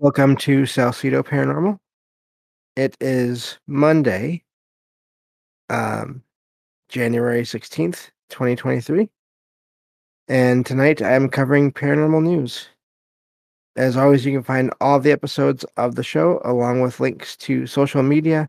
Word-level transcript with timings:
Welcome 0.00 0.36
to 0.38 0.66
Salcedo 0.66 1.22
Paranormal. 1.22 1.78
It 2.74 2.96
is 3.00 3.60
Monday, 3.68 4.42
um, 5.70 6.20
January 6.88 7.42
16th, 7.42 8.10
2023. 8.28 9.08
And 10.26 10.66
tonight 10.66 11.00
I 11.00 11.12
am 11.12 11.28
covering 11.28 11.70
paranormal 11.70 12.24
news. 12.24 12.66
As 13.76 13.96
always, 13.96 14.26
you 14.26 14.32
can 14.32 14.42
find 14.42 14.72
all 14.80 14.98
the 14.98 15.12
episodes 15.12 15.64
of 15.76 15.94
the 15.94 16.02
show 16.02 16.40
along 16.44 16.80
with 16.80 16.98
links 16.98 17.36
to 17.36 17.68
social 17.68 18.02
media 18.02 18.48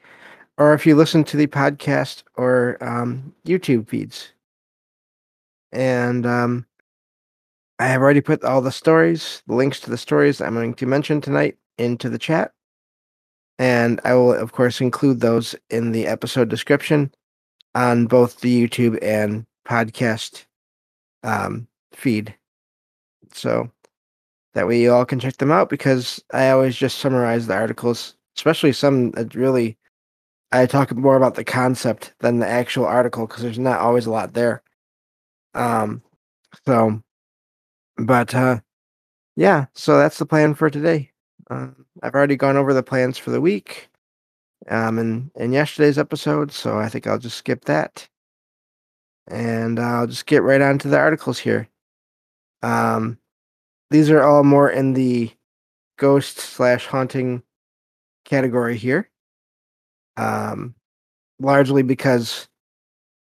or 0.61 0.75
if 0.75 0.87
you 0.87 0.95
listen 0.95 1.25
to 1.25 1.39
the 1.39 1.47
podcast 1.47 2.23
or 2.37 2.77
um, 2.83 3.35
YouTube 3.47 3.89
feeds. 3.89 4.29
And 5.73 6.27
um, 6.27 6.67
I 7.79 7.87
have 7.87 8.03
already 8.03 8.21
put 8.21 8.45
all 8.45 8.61
the 8.61 8.71
stories, 8.71 9.43
the 9.47 9.55
links 9.55 9.81
to 9.81 9.91
the 9.91 9.97
stories 9.97 10.39
I'm 10.39 10.53
going 10.53 10.75
to 10.75 10.87
mention 10.87 11.23
tonight 11.23 11.57
into 11.79 12.11
the 12.11 12.19
chat. 12.19 12.53
And 13.59 14.01
I 14.05 14.13
will, 14.13 14.35
of 14.35 14.53
course, 14.53 14.83
include 14.83 15.21
those 15.21 15.55
in 15.71 15.93
the 15.93 16.07
episode 16.07 16.51
description 16.51 17.11
on 17.75 18.07
both 18.07 18.41
the 18.41 18.69
YouTube 18.69 18.99
and 19.01 19.47
podcast 19.67 20.45
um, 21.23 21.69
feed. 21.95 22.35
So 23.33 23.71
that 24.53 24.69
way 24.69 24.79
you 24.79 24.93
all 24.93 25.07
can 25.07 25.21
check 25.21 25.39
them 25.39 25.53
out 25.53 25.71
because 25.71 26.23
I 26.35 26.51
always 26.51 26.77
just 26.77 26.99
summarize 26.99 27.47
the 27.47 27.55
articles, 27.55 28.15
especially 28.37 28.73
some 28.75 29.13
that 29.13 29.35
really 29.35 29.79
I 30.53 30.67
talk 30.67 30.95
more 30.95 31.17
about 31.17 31.37
the 31.37 31.45
concept 31.45 32.13
than 32.21 32.41
the 32.41 32.49
actual 32.49 32.85
article 32.85 33.27
because 33.27 33.43
there's 33.43 33.59
not 33.59 33.81
always 33.81 34.07
a 34.07 34.11
lot 34.11 34.35
there. 34.35 34.63
Um, 35.55 36.03
so, 36.67 37.03
but 37.97 38.35
uh, 38.35 38.61
yeah, 39.37 39.67
so 39.75 39.99
that's 39.99 40.19
the 40.19 40.27
plan 40.27 40.55
for 40.55 40.69
today. 40.69 41.13
Uh, 41.49 41.69
I've 42.03 42.15
already 42.15 42.37
gone 42.37 42.57
over 42.57 42.75
the 42.75 42.83
plans 42.83 43.17
for 43.17 43.31
the 43.31 43.41
week 43.41 43.89
um, 44.69 44.99
in 44.99 45.31
in 45.37 45.53
yesterday's 45.53 45.99
episode, 45.99 46.53
so 46.53 46.79
I 46.79 46.89
think 46.89 47.07
I'll 47.07 47.19
just 47.19 47.39
skip 47.39 47.65
that, 47.67 48.09
and 49.29 49.79
I'll 49.79 50.07
just 50.07 50.27
get 50.27 50.43
right 50.43 50.61
on 50.61 50.79
to 50.81 50.89
the 50.89 50.99
articles 50.99 51.39
here. 51.39 51.69
Um, 52.63 53.19
these 53.91 54.11
are 54.11 54.23
all 54.23 54.45
more 54.45 54.71
in 54.71 54.95
the 54.95 55.33
ghost 55.97 56.39
slash 56.39 56.87
haunting 56.87 57.43
category 58.25 58.77
here 58.77 59.11
um, 60.21 60.75
largely 61.41 61.83
because 61.83 62.47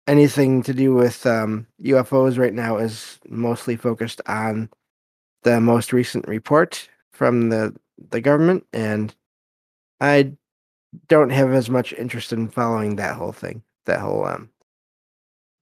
anything 0.06 0.62
to 0.62 0.72
do 0.72 0.94
with 0.94 1.26
um, 1.26 1.66
UFOs 1.82 2.38
right 2.38 2.54
now 2.54 2.76
is 2.76 3.18
mostly 3.28 3.76
focused 3.76 4.20
on 4.26 4.70
the 5.42 5.60
most 5.60 5.92
recent 5.92 6.26
report 6.28 6.88
from 7.12 7.50
the 7.50 7.74
the 8.10 8.20
government, 8.20 8.66
and 8.72 9.14
I 10.00 10.32
don't 11.08 11.30
have 11.30 11.52
as 11.52 11.68
much 11.68 11.92
interest 11.92 12.32
in 12.32 12.48
following 12.48 12.96
that 12.96 13.16
whole 13.16 13.32
thing, 13.32 13.62
that 13.86 14.00
whole 14.00 14.24
um, 14.24 14.50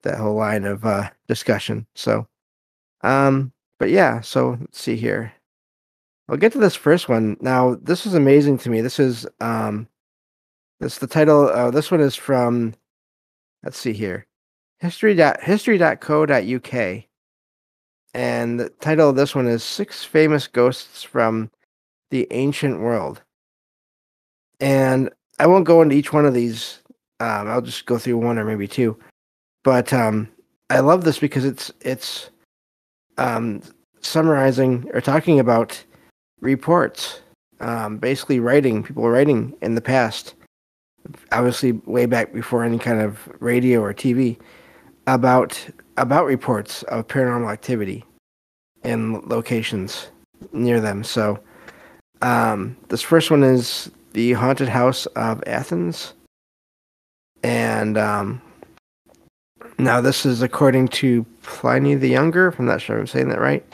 that 0.03 0.19
whole 0.19 0.37
line 0.37 0.65
of 0.65 0.85
uh, 0.85 1.11
discussion. 1.29 1.87
So, 1.95 2.27
um, 3.03 3.53
but 3.79 3.91
yeah, 3.91 4.21
so 4.21 4.59
let's 4.61 4.81
see 4.81 4.97
here. 4.97 5.33
I'll 6.29 6.37
get 6.37 6.53
to 6.53 6.59
this 6.59 6.77
first 6.77 7.09
one. 7.09 7.37
Now, 7.41 7.77
this 7.83 8.06
is 8.06 8.15
amazing 8.15 8.59
to 8.59 8.71
me. 8.71 8.81
This 8.81 8.99
is 8.99 9.27
um, 9.41 9.89
this 10.82 10.98
the 10.98 11.06
title. 11.06 11.48
Uh, 11.48 11.70
this 11.70 11.91
one 11.91 12.00
is 12.00 12.16
from. 12.16 12.75
Let's 13.62 13.78
see 13.78 13.93
here, 13.93 14.26
history 14.81 15.15
dot 15.15 15.41
history 15.41 15.78
dot 15.78 16.00
co 16.00 16.26
dot 16.26 16.44
uk, 16.44 16.75
and 18.12 18.60
the 18.60 18.69
title 18.81 19.09
of 19.09 19.16
this 19.16 19.34
one 19.34 19.47
is 19.47 19.62
Six 19.62 20.04
Famous 20.04 20.48
Ghosts 20.48 21.04
from 21.04 21.50
the 22.10 22.26
Ancient 22.32 22.81
World. 22.81 23.22
And 24.60 25.10
I 25.38 25.47
won't 25.47 25.65
go 25.65 25.81
into 25.81 25.94
each 25.94 26.12
one 26.12 26.26
of 26.26 26.34
these. 26.34 26.81
Um, 27.20 27.49
I'll 27.49 27.62
just 27.62 27.87
go 27.87 27.99
through 27.99 28.19
one 28.19 28.37
or 28.38 28.44
maybe 28.44 28.66
two. 28.66 28.99
But 29.62 29.93
um, 29.93 30.28
I 30.70 30.81
love 30.81 31.04
this 31.04 31.20
because 31.20 31.44
it's 31.44 31.70
it's 31.82 32.31
um, 33.19 33.62
summarizing 34.00 34.91
or 34.93 35.00
talking 35.00 35.38
about 35.38 35.81
reports, 36.41 37.20
um, 37.60 37.99
basically 37.99 38.41
writing 38.41 38.82
people 38.82 39.09
writing 39.09 39.56
in 39.62 39.76
the 39.76 39.81
past 39.81 40.34
obviously 41.31 41.73
way 41.73 42.07
back 42.07 42.33
before 42.33 42.65
any 42.65 42.79
kind 42.79 43.01
of 43.01 43.29
radio 43.41 43.81
or 43.81 43.93
TV, 43.93 44.39
about 45.07 45.69
about 45.97 46.27
reports 46.27 46.83
of 46.85 47.07
paranormal 47.09 47.53
activity 47.53 48.05
in 48.83 49.21
locations 49.29 50.09
near 50.53 50.81
them. 50.81 51.05
So, 51.05 51.39
um, 52.23 52.77
this 52.89 53.03
first 53.03 53.31
one 53.31 53.43
is 53.43 53.91
the 54.12 54.33
haunted 54.33 54.69
house 54.69 55.07
of 55.07 55.43
Athens, 55.47 56.15
and 57.43 57.99
um, 57.99 58.41
now 59.79 60.01
this 60.01 60.25
is 60.25 60.43
according 60.43 60.89
to 60.89 61.25
Pliny 61.43 61.95
the 61.95 62.09
Younger. 62.09 62.49
If 62.49 62.59
I'm 62.59 62.67
not 62.67 62.81
sure 62.81 62.99
I'm 62.99 63.07
saying 63.07 63.29
that 63.29 63.41
right. 63.41 63.65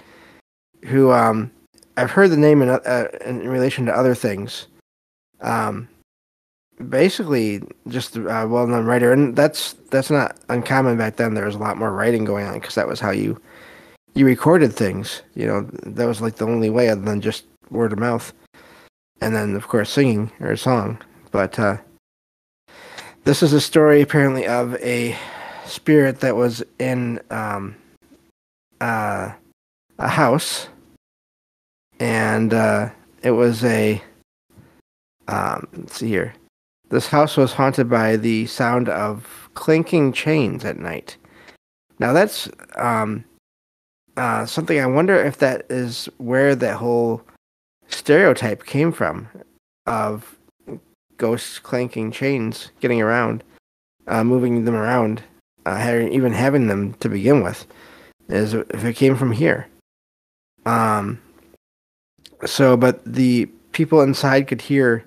Who 0.85 1.11
um, 1.11 1.51
I've 1.97 2.11
heard 2.11 2.31
the 2.31 2.37
name 2.37 2.63
in, 2.63 2.69
uh, 2.69 3.09
in 3.25 3.49
relation 3.49 3.85
to 3.87 3.93
other 3.93 4.15
things. 4.15 4.69
Um, 5.41 5.89
basically 6.79 7.63
just 7.89 8.17
a 8.17 8.47
well-known 8.49 8.87
writer, 8.87 9.13
and 9.13 9.35
that's 9.37 9.75
that's 9.91 10.11
not 10.11 10.37
uncommon 10.49 10.97
back 10.97 11.17
then. 11.17 11.35
There 11.35 11.47
was 11.47 11.55
a 11.55 11.59
lot 11.59 11.77
more 11.77 11.93
writing 11.93 12.25
going 12.25 12.47
on 12.47 12.55
because 12.55 12.75
that 12.77 12.89
was 12.89 13.01
how 13.01 13.11
you 13.11 13.41
you 14.15 14.25
recorded 14.27 14.73
things. 14.73 15.23
You 15.35 15.47
know, 15.47 15.63
that 15.85 16.07
was 16.07 16.21
like 16.21 16.37
the 16.37 16.47
only 16.47 16.71
way 16.71 16.89
other 16.89 17.01
than 17.01 17.21
just 17.21 17.45
word 17.71 17.93
of 17.93 17.99
mouth, 17.99 18.33
and 19.21 19.35
then 19.35 19.55
of 19.57 19.69
course 19.69 19.91
singing 19.91 20.31
or 20.41 20.53
a 20.53 20.59
song. 20.59 20.99
But 21.31 21.59
uh, 21.59 21.79
this 23.25 23.43
is 23.43 23.53
a 23.53 23.61
story 23.61 24.01
apparently 24.01 24.47
of 24.47 24.75
a 24.77 25.17
spirit 25.67 26.21
that 26.21 26.37
was 26.37 26.63
in 26.79 27.21
um, 27.31 27.77
uh, 28.81 29.33
a 29.99 30.09
house, 30.09 30.69
and 31.99 32.55
uh, 32.55 32.91
it 33.23 33.33
was 33.33 33.65
a 33.65 34.03
um, 35.27 35.69
let's 35.75 35.97
see 35.97 36.09
here 36.09 36.35
this 36.91 37.09
house 37.09 37.37
was 37.37 37.53
haunted 37.53 37.89
by 37.89 38.17
the 38.17 38.47
sound 38.47 38.89
of 38.89 39.51
clinking 39.55 40.13
chains 40.13 40.65
at 40.65 40.79
night. 40.79 41.17
Now 41.99 42.13
that's 42.13 42.49
um, 42.77 43.25
uh, 44.17 44.47
something 44.47 44.81
I 44.81 44.87
wonder 44.87 45.17
if 45.17 45.39
that 45.39 45.67
is 45.69 46.09
where 46.19 46.55
that 46.55 46.77
whole 46.77 47.23
stereotype 47.89 48.65
came 48.65 48.93
from 48.93 49.29
of 49.87 50.37
ghosts 51.17 51.59
clanking 51.59 52.13
chains, 52.13 52.71
getting 52.81 53.03
around, 53.03 53.43
uh, 54.07 54.25
moving 54.25 54.65
them 54.65 54.75
around, 54.75 55.23
uh, 55.67 56.07
even 56.11 56.33
having 56.33 56.69
them 56.69 56.95
to 56.95 57.09
begin 57.09 57.43
with, 57.43 57.67
is 58.29 58.55
if 58.55 58.85
it 58.85 58.97
came 58.97 59.17
from 59.17 59.33
here. 59.33 59.67
Um, 60.65 61.21
so, 62.47 62.77
but 62.77 63.05
the 63.05 63.47
people 63.73 64.01
inside 64.01 64.47
could 64.47 64.61
hear 64.61 65.05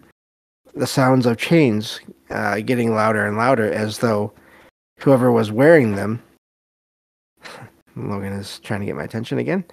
the 0.73 0.87
sounds 0.87 1.25
of 1.25 1.37
chains 1.37 1.99
uh, 2.29 2.59
getting 2.61 2.93
louder 2.93 3.25
and 3.25 3.37
louder 3.37 3.71
as 3.71 3.99
though 3.99 4.33
whoever 4.99 5.31
was 5.31 5.51
wearing 5.51 5.95
them. 5.95 6.21
Logan 7.95 8.33
is 8.33 8.59
trying 8.59 8.79
to 8.79 8.85
get 8.85 8.95
my 8.95 9.03
attention 9.03 9.37
again. 9.37 9.63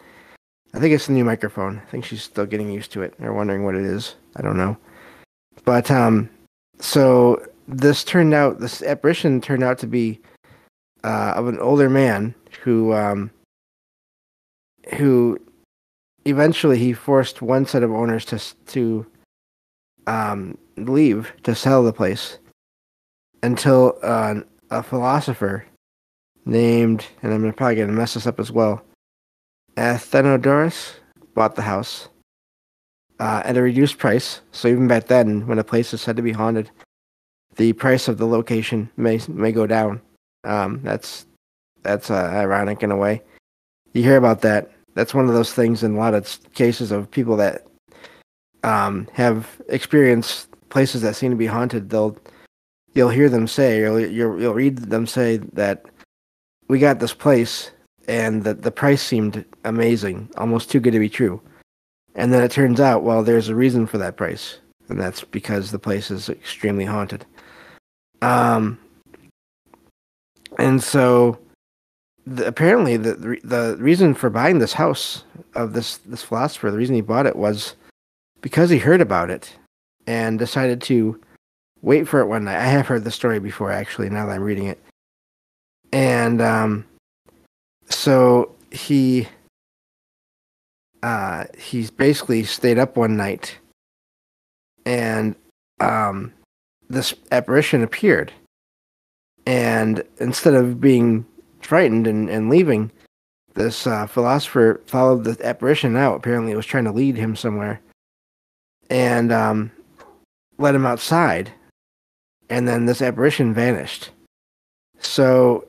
I 0.75 0.81
think 0.81 0.95
it's 0.95 1.07
the 1.07 1.13
new 1.13 1.25
microphone. 1.25 1.79
I 1.79 1.91
think 1.91 2.05
she's 2.05 2.23
still 2.23 2.47
getting 2.47 2.71
used 2.71 2.93
to 2.93 3.03
it 3.03 3.15
or 3.21 3.33
wondering 3.33 3.65
what 3.65 3.75
it 3.75 3.85
is. 3.85 4.17
I 4.37 4.43
don't 4.43 4.57
know. 4.57 4.77
But 5.65 5.91
um, 5.91 6.29
so 6.81 7.43
this 7.67 8.05
turned 8.05 8.35
out, 8.35 8.61
this 8.61 8.83
apparition 8.83 9.41
turned 9.41 9.65
out 9.65 9.79
to 9.79 9.87
be 9.87 10.21
uh, 11.05 11.35
of 11.37 11.47
an 11.47 11.59
older 11.59 11.89
man 11.89 12.35
who 12.63 12.93
um, 12.93 13.31
who 14.97 15.39
eventually 16.25 16.79
he 16.79 16.93
forced 16.93 17.41
one 17.41 17.67
set 17.67 17.83
of 17.83 17.93
owners 17.93 18.25
to 18.27 18.39
to 18.67 19.07
um, 20.07 20.59
leave 20.87 21.33
to 21.45 21.55
sell 21.55 21.83
the 21.83 21.93
place 21.93 22.39
until 23.43 23.99
uh, 24.03 24.41
a 24.71 24.83
philosopher 24.83 25.65
named, 26.45 27.07
and 27.23 27.33
I'm 27.33 27.53
probably 27.53 27.77
going 27.77 27.89
to 27.89 27.95
mess 27.95 28.15
this 28.15 28.27
up 28.27 28.41
as 28.41 28.51
well, 28.51 28.83
Athenodorus 29.77 30.95
bought 31.35 31.55
the 31.55 31.63
house 31.63 32.09
uh, 33.21 33.43
at 33.45 33.57
a 33.57 33.63
reduced 33.63 33.99
price. 33.99 34.41
So 34.53 34.69
even 34.69 34.89
back 34.89 35.07
then, 35.07 35.47
when 35.47 35.59
a 35.59 35.65
place 35.65 35.93
is 35.95 36.01
said 36.01 36.17
to 36.17 36.23
be 36.23 36.33
haunted, 36.33 36.71
the 37.57 37.73
price 37.75 38.09
of 38.09 38.19
the 38.19 38.27
location 38.27 38.91
may 38.97 39.21
may 39.29 39.53
go 39.53 39.67
down. 39.67 40.01
Um, 40.45 40.81
that's 40.83 41.27
that's 41.83 42.11
uh, 42.11 42.15
ironic 42.15 42.83
in 42.83 42.91
a 42.91 42.97
way. 42.97 43.23
You 43.93 44.03
hear 44.03 44.17
about 44.17 44.41
that. 44.43 44.71
That's 44.95 45.15
one 45.15 45.29
of 45.29 45.35
those 45.35 45.53
things 45.53 45.83
in 45.83 45.95
a 45.95 45.99
lot 45.99 46.15
of 46.15 46.39
cases 46.55 46.91
of 46.91 47.11
people 47.11 47.37
that 47.37 47.67
um, 48.65 49.09
have 49.13 49.61
experienced 49.69 50.49
places 50.71 51.03
that 51.03 51.17
seem 51.17 51.31
to 51.31 51.37
be 51.37 51.47
haunted. 51.47 51.91
They'll 51.91 52.17
you'll 52.95 53.11
hear 53.11 53.29
them 53.29 53.47
say, 53.47 53.83
or 53.83 53.99
you'll, 53.99 54.41
you'll 54.41 54.55
read 54.55 54.79
them 54.79 55.07
say 55.07 55.39
that 55.53 55.85
we 56.69 56.79
got 56.79 57.01
this 57.01 57.15
place 57.15 57.71
and 58.09 58.45
that 58.45 58.63
the 58.63 58.71
price 58.71 59.03
seemed 59.03 59.45
amazing, 59.65 60.29
almost 60.37 60.71
too 60.71 60.81
good 60.81 60.93
to 60.93 60.99
be 60.99 61.09
true. 61.09 61.41
And 62.15 62.33
then 62.33 62.43
it 62.43 62.51
turns 62.51 62.81
out, 62.81 63.05
well, 63.05 63.23
there's 63.23 63.49
a 63.49 63.55
reason 63.55 63.87
for 63.87 63.99
that 63.99 64.17
price, 64.17 64.59
and 64.89 65.01
that's 65.01 65.23
because 65.23 65.71
the 65.71 65.79
place 65.79 66.11
is 66.11 66.29
extremely 66.29 66.85
haunted. 66.85 67.25
Um, 68.23 68.79
and 70.59 70.83
so 70.83 71.39
the, 72.27 72.47
apparently 72.47 72.97
the, 72.97 73.39
the 73.45 73.77
reason 73.79 74.15
for 74.15 74.31
buying 74.31 74.59
this 74.59 74.73
house 74.73 75.23
of 75.55 75.73
this 75.73 75.99
this 75.99 76.23
philosopher, 76.23 76.71
the 76.71 76.79
reason 76.79 76.95
he 76.95 77.01
bought 77.01 77.27
it 77.27 77.37
was 77.37 77.77
because 78.41 78.71
he 78.71 78.79
heard 78.79 79.01
about 79.01 79.31
it 79.31 79.55
and 80.09 80.39
decided 80.39 80.81
to 80.81 81.21
wait 81.83 82.09
for 82.09 82.21
it 82.21 82.27
one 82.27 82.45
night. 82.45 82.57
I 82.57 82.65
have 82.65 82.87
heard 82.87 83.05
the 83.05 83.11
story 83.11 83.39
before, 83.39 83.71
actually. 83.71 84.09
Now 84.09 84.25
that 84.25 84.33
I'm 84.33 84.43
reading 84.43 84.67
it, 84.67 84.83
and 85.93 86.41
um, 86.41 86.87
so 87.91 88.57
he 88.71 89.29
uh, 91.03 91.45
he's 91.59 91.91
basically 91.91 92.43
stayed 92.45 92.79
up 92.79 92.97
one 92.97 93.19
night, 93.19 93.59
and 94.87 95.37
um, 95.79 96.33
this 96.89 97.13
apparition 97.31 97.83
appeared, 97.83 98.33
and 99.47 100.03
instead 100.21 100.55
of 100.55 100.81
being 100.81 101.27
frightened 101.61 102.07
and, 102.07 102.31
and 102.31 102.49
leaving, 102.49 102.91
this 103.53 103.87
uh, 103.87 104.07
philosopher 104.07 104.81
followed 104.87 105.25
the 105.25 105.47
apparition 105.47 105.99
out. 105.99 106.17
Apparently, 106.17 106.53
it 106.53 106.57
was 106.57 106.65
trying 106.65 106.85
to 106.85 106.93
lead 106.93 107.19
him 107.19 107.37
somewhere, 107.37 107.79
and 108.89 109.31
um, 109.31 109.71
led 110.59 110.75
him 110.75 110.87
outside. 110.87 111.53
And 112.51 112.67
then 112.67 112.87
this 112.87 113.03
apparition 113.03 113.55
vanished. 113.55 114.11
So 114.99 115.67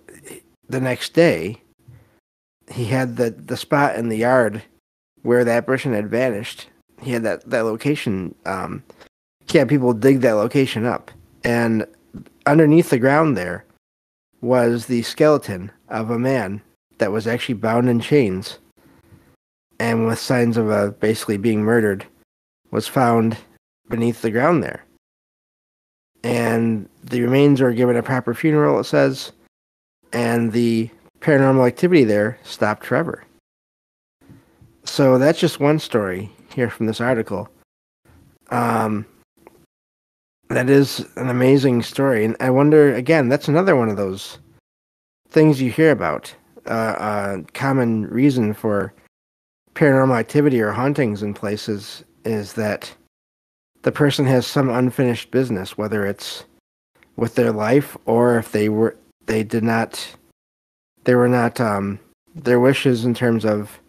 the 0.67 0.79
next 0.79 1.13
day, 1.13 1.61
he 2.71 2.85
had 2.85 3.17
the, 3.17 3.31
the 3.31 3.57
spot 3.57 3.95
in 3.95 4.09
the 4.09 4.17
yard 4.17 4.63
where 5.23 5.43
the 5.43 5.51
apparition 5.51 5.93
had 5.93 6.09
vanished. 6.09 6.67
He 7.01 7.11
had 7.11 7.23
that, 7.23 7.49
that 7.49 7.65
location. 7.65 8.35
Um, 8.45 8.83
he 9.47 9.57
had 9.57 9.69
people 9.69 9.93
dig 9.93 10.21
that 10.21 10.33
location 10.33 10.85
up. 10.85 11.11
And 11.43 11.85
underneath 12.45 12.89
the 12.89 12.99
ground 12.99 13.37
there 13.37 13.65
was 14.41 14.85
the 14.85 15.01
skeleton 15.01 15.71
of 15.89 16.09
a 16.09 16.19
man 16.19 16.61
that 16.97 17.11
was 17.11 17.27
actually 17.27 17.55
bound 17.55 17.89
in 17.89 17.99
chains 17.99 18.59
and 19.79 20.05
with 20.05 20.19
signs 20.19 20.57
of 20.57 20.69
uh, 20.69 20.91
basically 20.99 21.37
being 21.37 21.63
murdered 21.63 22.05
was 22.71 22.87
found 22.87 23.37
beneath 23.89 24.21
the 24.21 24.31
ground 24.31 24.63
there. 24.63 24.85
And 26.23 26.87
the 27.03 27.21
remains 27.21 27.61
are 27.61 27.71
given 27.71 27.95
a 27.95 28.03
proper 28.03 28.33
funeral, 28.33 28.79
it 28.79 28.85
says, 28.85 29.31
and 30.13 30.51
the 30.51 30.89
paranormal 31.21 31.67
activity 31.67 32.03
there 32.03 32.37
stopped 32.43 32.85
forever. 32.85 33.23
So 34.85 35.17
that's 35.17 35.39
just 35.39 35.59
one 35.59 35.79
story 35.79 36.29
here 36.53 36.69
from 36.69 36.87
this 36.87 37.01
article. 37.01 37.49
Um, 38.49 39.05
that 40.49 40.69
is 40.69 41.05
an 41.15 41.29
amazing 41.29 41.83
story, 41.83 42.25
and 42.25 42.35
I 42.39 42.49
wonder 42.49 42.95
again. 42.95 43.29
That's 43.29 43.47
another 43.47 43.75
one 43.75 43.89
of 43.89 43.97
those 43.97 44.39
things 45.29 45.61
you 45.61 45.71
hear 45.71 45.91
about. 45.91 46.33
Uh, 46.65 46.95
uh, 46.97 47.37
common 47.53 48.07
reason 48.07 48.53
for 48.53 48.93
paranormal 49.75 50.17
activity 50.17 50.59
or 50.59 50.71
hauntings 50.71 51.21
in 51.21 51.33
places 51.33 52.03
is 52.25 52.53
that 52.53 52.91
the 53.83 53.91
person 53.91 54.25
has 54.25 54.45
some 54.45 54.69
unfinished 54.69 55.31
business, 55.31 55.77
whether 55.77 56.05
it's 56.05 56.43
with 57.15 57.35
their 57.35 57.51
life 57.51 57.97
or 58.05 58.37
if 58.37 58.51
they 58.51 58.69
were 58.69 58.95
they 59.25 59.43
did 59.43 59.63
not 59.63 60.15
they 61.03 61.15
were 61.15 61.27
not 61.27 61.59
um, 61.59 61.99
their 62.35 62.59
wishes 62.59 63.05
in 63.05 63.13
terms 63.13 63.45
of 63.45 63.79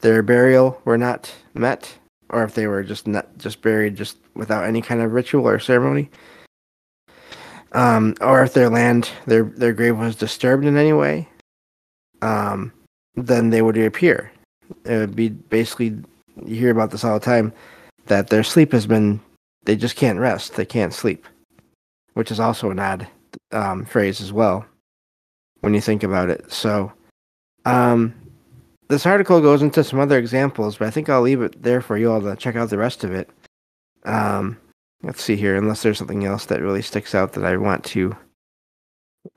their 0.00 0.22
burial 0.22 0.80
were 0.84 0.98
not 0.98 1.32
met, 1.54 1.98
or 2.30 2.44
if 2.44 2.54
they 2.54 2.66
were 2.66 2.82
just 2.82 3.06
not 3.06 3.26
just 3.38 3.62
buried 3.62 3.96
just 3.96 4.18
without 4.34 4.64
any 4.64 4.82
kind 4.82 5.00
of 5.00 5.12
ritual 5.12 5.48
or 5.48 5.58
ceremony, 5.58 6.10
um, 7.72 8.14
or 8.20 8.42
if 8.42 8.54
their 8.54 8.68
land 8.68 9.10
their 9.26 9.44
their 9.44 9.72
grave 9.72 9.98
was 9.98 10.16
disturbed 10.16 10.64
in 10.64 10.76
any 10.76 10.92
way, 10.92 11.28
um, 12.22 12.72
then 13.14 13.50
they 13.50 13.62
would 13.62 13.76
reappear. 13.76 14.32
It 14.84 14.98
would 14.98 15.16
be 15.16 15.30
basically 15.30 15.96
you 16.44 16.56
hear 16.56 16.70
about 16.70 16.90
this 16.90 17.04
all 17.04 17.18
the 17.18 17.24
time 17.24 17.52
that 18.08 18.28
their 18.28 18.42
sleep 18.42 18.72
has 18.72 18.86
been 18.86 19.20
they 19.64 19.76
just 19.76 19.96
can't 19.96 20.18
rest 20.18 20.54
they 20.54 20.66
can't 20.66 20.94
sleep 20.94 21.26
which 22.14 22.32
is 22.32 22.40
also 22.40 22.70
an 22.70 22.80
odd 22.80 23.06
um, 23.52 23.84
phrase 23.84 24.20
as 24.20 24.32
well 24.32 24.66
when 25.60 25.74
you 25.74 25.80
think 25.80 26.02
about 26.02 26.30
it. 26.30 26.50
So 26.52 26.92
um, 27.64 28.14
this 28.88 29.06
article 29.06 29.40
goes 29.40 29.62
into 29.62 29.84
some 29.84 30.00
other 30.00 30.18
examples 30.18 30.78
but 30.78 30.88
i 30.88 30.90
think 30.90 31.08
i'll 31.08 31.20
leave 31.20 31.42
it 31.42 31.62
there 31.62 31.80
for 31.80 31.96
you 31.96 32.10
all 32.10 32.20
to 32.20 32.34
check 32.36 32.56
out 32.56 32.70
the 32.70 32.78
rest 32.78 33.04
of 33.04 33.12
it. 33.12 33.30
Um, 34.04 34.58
let's 35.02 35.22
see 35.22 35.36
here 35.36 35.56
unless 35.56 35.82
there's 35.82 35.98
something 35.98 36.24
else 36.24 36.46
that 36.46 36.60
really 36.60 36.82
sticks 36.82 37.14
out 37.14 37.34
that 37.34 37.44
i 37.44 37.56
want 37.56 37.84
to 37.84 38.16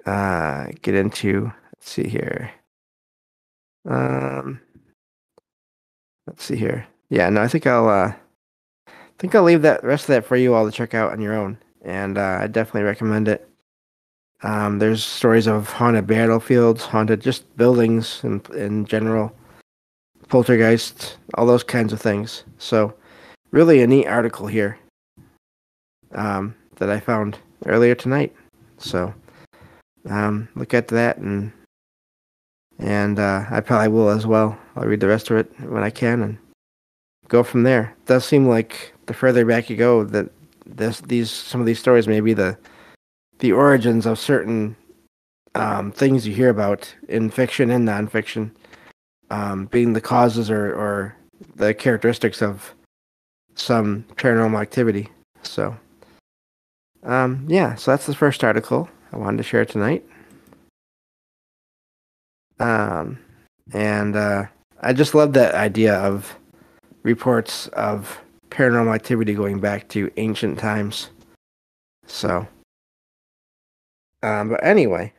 uh, 0.05 0.67
get 0.81 0.95
into. 0.95 1.51
Let's 1.75 1.91
see 1.91 2.07
here. 2.07 2.51
Um, 3.87 4.61
let's 6.25 6.43
see 6.43 6.55
here. 6.55 6.87
Yeah 7.09 7.29
no 7.29 7.41
i 7.41 7.47
think 7.47 7.67
i'll 7.67 7.89
uh, 7.89 8.13
think 9.21 9.35
I'll 9.35 9.43
leave 9.43 9.61
that 9.61 9.83
rest 9.83 10.05
of 10.05 10.07
that 10.07 10.25
for 10.25 10.35
you 10.35 10.55
all 10.55 10.65
to 10.65 10.71
check 10.71 10.95
out 10.95 11.11
on 11.11 11.21
your 11.21 11.35
own, 11.35 11.55
and 11.83 12.17
uh, 12.17 12.39
I 12.41 12.47
definitely 12.47 12.81
recommend 12.81 13.27
it. 13.27 13.47
Um, 14.41 14.79
there's 14.79 15.03
stories 15.03 15.45
of 15.45 15.69
haunted 15.69 16.07
battlefields, 16.07 16.83
haunted 16.83 17.21
just 17.21 17.55
buildings 17.55 18.21
in 18.23 18.41
in 18.55 18.85
general, 18.85 19.31
poltergeists, 20.27 21.17
all 21.35 21.45
those 21.45 21.63
kinds 21.63 21.93
of 21.93 22.01
things. 22.01 22.45
So, 22.57 22.95
really 23.51 23.83
a 23.83 23.87
neat 23.87 24.07
article 24.07 24.47
here 24.47 24.79
um, 26.13 26.55
that 26.77 26.89
I 26.89 26.99
found 26.99 27.37
earlier 27.67 27.93
tonight. 27.93 28.35
So, 28.79 29.13
um, 30.09 30.49
look 30.55 30.73
at 30.73 30.87
that 30.87 31.17
and 31.17 31.51
and 32.79 33.19
uh, 33.19 33.45
I 33.51 33.59
probably 33.59 33.89
will 33.89 34.09
as 34.09 34.25
well. 34.25 34.57
I'll 34.75 34.87
read 34.87 34.99
the 34.99 35.07
rest 35.07 35.29
of 35.29 35.37
it 35.37 35.59
when 35.69 35.83
I 35.83 35.91
can 35.91 36.23
and 36.23 36.39
go 37.27 37.43
from 37.43 37.61
there. 37.61 37.95
It 37.99 38.07
does 38.07 38.25
seem 38.25 38.47
like 38.47 38.95
the 39.11 39.17
further 39.17 39.45
back 39.45 39.69
you 39.69 39.75
go, 39.75 40.03
that 40.05 40.29
this 40.65 41.01
these 41.01 41.29
some 41.29 41.59
of 41.59 41.67
these 41.67 41.79
stories 41.79 42.07
may 42.07 42.21
be 42.21 42.33
the 42.33 42.57
the 43.39 43.51
origins 43.51 44.05
of 44.05 44.17
certain 44.17 44.75
um, 45.55 45.91
things 45.91 46.25
you 46.25 46.33
hear 46.33 46.49
about 46.49 46.93
in 47.09 47.29
fiction 47.29 47.69
and 47.71 47.87
nonfiction, 47.87 48.51
um, 49.29 49.65
being 49.65 49.93
the 49.93 50.01
causes 50.01 50.49
or, 50.49 50.73
or 50.73 51.15
the 51.55 51.73
characteristics 51.73 52.41
of 52.41 52.73
some 53.55 54.05
paranormal 54.15 54.61
activity. 54.61 55.09
So, 55.41 55.75
um, 57.03 57.45
yeah, 57.49 57.75
so 57.75 57.91
that's 57.91 58.05
the 58.05 58.15
first 58.15 58.43
article 58.43 58.89
I 59.11 59.17
wanted 59.17 59.37
to 59.37 59.43
share 59.43 59.65
tonight. 59.65 60.05
Um, 62.59 63.19
and 63.73 64.15
uh, 64.15 64.45
I 64.81 64.93
just 64.93 65.15
love 65.15 65.33
that 65.33 65.55
idea 65.55 65.95
of 65.95 66.37
reports 67.03 67.67
of 67.69 68.21
paranormal 68.51 68.93
activity 68.93 69.33
going 69.33 69.59
back 69.59 69.87
to 69.89 70.11
ancient 70.17 70.59
times. 70.59 71.09
So, 72.05 72.47
um, 74.21 74.49
but 74.49 74.63
anyway, 74.63 75.13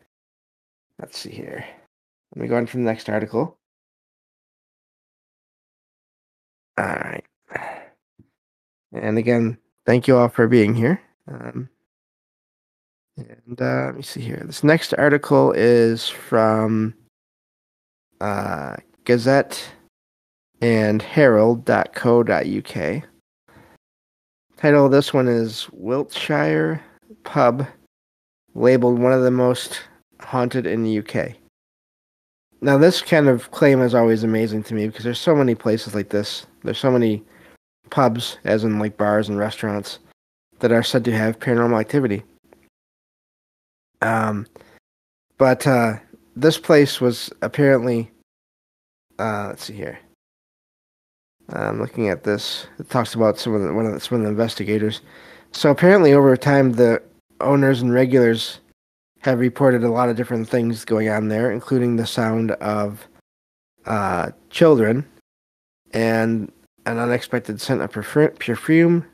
let's 1.01 1.19
see 1.19 1.31
here. 1.31 1.65
Let 2.35 2.43
me 2.43 2.49
go 2.49 2.57
on 2.57 2.67
to 2.67 2.73
the 2.73 2.83
next 2.83 3.09
article. 3.09 3.59
All 6.79 6.87
right. 6.87 7.25
And 8.93 9.19
again, 9.19 9.59
thank 9.87 10.07
you 10.07 10.17
all 10.17 10.29
for 10.29 10.47
being 10.47 10.75
here. 10.75 11.01
Um, 11.29 11.69
and 13.17 13.61
uh, 13.61 13.87
let 13.87 13.97
me 13.97 14.03
see 14.03 14.21
here. 14.21 14.43
This 14.45 14.65
next 14.65 14.95
article 14.95 15.53
is 15.53 16.09
from 16.09 16.95
uh, 18.21 18.77
Gazette 19.05 19.63
and 20.61 21.03
Herald.co.uk. 21.03 23.03
Title 24.63 24.87
of 24.87 24.93
this 24.93 25.13
one 25.13 25.27
is 25.27 25.69
Wiltshire 25.73 26.81
Pub 27.25 27.67
labeled 28.55 29.01
one 29.01 29.13
of 29.13 29.25
the 29.25 29.31
most 29.33 29.83
haunted 30.21 30.69
in 30.69 30.85
the 30.85 31.01
UK. 31.01 31.33
Now, 32.61 32.79
this 32.79 33.03
kind 33.03 33.27
of 33.27 33.51
claim 33.51 33.83
is 33.83 33.93
always 33.93 34.23
amazing 34.23 34.63
to 34.63 34.75
me 34.75 34.87
because 34.87 35.03
there's 35.03 35.19
so 35.19 35.35
many 35.35 35.57
places 35.57 35.97
like 35.97 36.11
this. 36.11 36.47
There's 36.63 36.79
so 36.79 36.93
many 36.93 37.25
pubs, 37.91 38.39
as 38.45 38.63
in 38.63 38.79
like 38.79 38.97
bars 38.97 39.29
and 39.29 39.37
restaurants, 39.37 39.99
that 40.61 40.71
are 40.71 40.85
said 40.85 41.05
to 41.07 41.13
have 41.13 41.41
paranormal 41.41 41.81
activity. 41.81 42.23
Um, 44.01 44.47
but 45.39 45.67
uh, 45.67 45.95
this 46.37 46.57
place 46.57 47.01
was 47.01 47.33
apparently. 47.43 48.13
Uh, 49.19 49.49
let's 49.49 49.65
see 49.65 49.75
here. 49.75 49.99
I'm 51.51 51.81
looking 51.81 52.09
at 52.09 52.25
this. 52.25 52.67
It 52.79 52.89
talks 52.89 53.15
about 53.15 53.39
some 53.39 53.55
of 53.55 53.63
the, 53.63 53.73
one 53.73 53.87
of 53.87 53.93
the, 53.93 54.01
some 54.01 54.19
of 54.19 54.25
the 54.25 54.31
investigators. 54.31 55.01
So 55.53 55.71
apparently, 55.71 56.13
over 56.13 56.37
time, 56.37 56.73
the 56.73 57.03
owners 57.41 57.83
and 57.83 57.93
regulars 57.93 58.61
have 59.21 59.39
reported 59.39 59.85
a 59.85 59.91
lot 59.91 60.09
of 60.09 60.17
different 60.17 60.49
things 60.49 60.85
going 60.85 61.09
on 61.09 61.29
there, 61.29 61.51
including 61.51 61.97
the 61.97 62.07
sound 62.07 62.53
of 62.53 63.07
uh, 63.87 64.31
children 64.51 65.07
and 65.93 66.51
an 66.87 66.99
unexpected 66.99 67.61
scent 67.61 67.83
of 67.83 67.93
perfume 67.93 69.05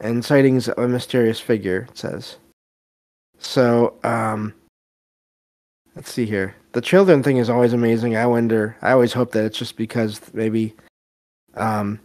and 0.00 0.24
sightings 0.24 0.68
of 0.68 0.78
a 0.78 0.88
mysterious 0.88 1.40
figure. 1.40 1.86
It 1.90 1.98
says. 1.98 2.36
So, 3.38 3.94
um, 4.04 4.54
let's 5.94 6.12
see 6.12 6.26
here. 6.26 6.54
The 6.72 6.80
children 6.80 7.22
thing 7.22 7.38
is 7.38 7.50
always 7.50 7.72
amazing. 7.72 8.16
I 8.16 8.26
wonder. 8.26 8.76
I 8.82 8.92
always 8.92 9.12
hope 9.12 9.32
that 9.32 9.44
it's 9.44 9.58
just 9.58 9.76
because 9.76 10.20
maybe 10.34 10.74
um, 11.56 12.00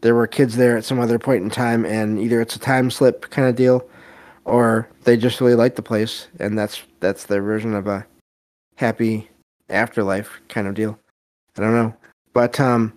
there 0.00 0.14
were 0.14 0.26
kids 0.26 0.56
there 0.56 0.76
at 0.76 0.84
some 0.84 1.00
other 1.00 1.18
point 1.18 1.42
in 1.42 1.50
time, 1.50 1.84
and 1.84 2.18
either 2.18 2.40
it's 2.40 2.56
a 2.56 2.60
time 2.60 2.90
slip 2.90 3.30
kind 3.30 3.48
of 3.48 3.56
deal, 3.56 3.88
or 4.44 4.88
they 5.04 5.16
just 5.16 5.40
really 5.40 5.54
like 5.54 5.76
the 5.76 5.82
place, 5.82 6.28
and 6.38 6.58
that's 6.58 6.82
that's 7.00 7.24
their 7.24 7.42
version 7.42 7.74
of 7.74 7.86
a 7.86 8.06
happy 8.76 9.28
afterlife 9.68 10.40
kind 10.48 10.66
of 10.66 10.74
deal. 10.74 10.98
I 11.56 11.62
don't 11.62 11.74
know, 11.74 11.94
but 12.32 12.58
um, 12.60 12.92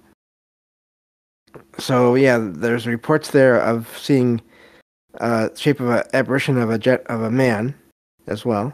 so 1.78 2.16
yeah, 2.16 2.40
there's 2.42 2.88
reports 2.88 3.32
there 3.32 3.60
of 3.60 3.88
seeing 3.98 4.42
uh 5.20 5.50
shape 5.58 5.82
of 5.82 5.90
a 5.90 6.16
apparition 6.16 6.58
of 6.58 6.70
a 6.70 6.78
jet 6.78 7.06
of 7.08 7.22
a 7.22 7.32
man 7.32 7.76
as 8.28 8.46
well. 8.46 8.74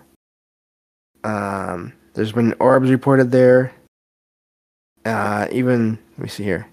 Um, 1.24 1.94
there's 2.14 2.32
been 2.32 2.54
orbs 2.60 2.90
reported 2.90 3.32
there. 3.32 3.74
Uh, 5.06 5.48
even 5.52 5.98
let 6.18 6.20
me 6.20 6.28
see 6.28 6.44
here 6.44 6.68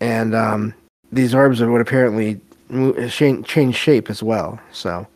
and 0.00 0.34
um, 0.34 0.74
these 1.12 1.34
orbs 1.34 1.60
would 1.60 1.80
apparently 1.80 2.40
change 3.08 3.76
shape 3.76 4.10
as 4.10 4.22
well. 4.22 4.58
So, 4.72 5.06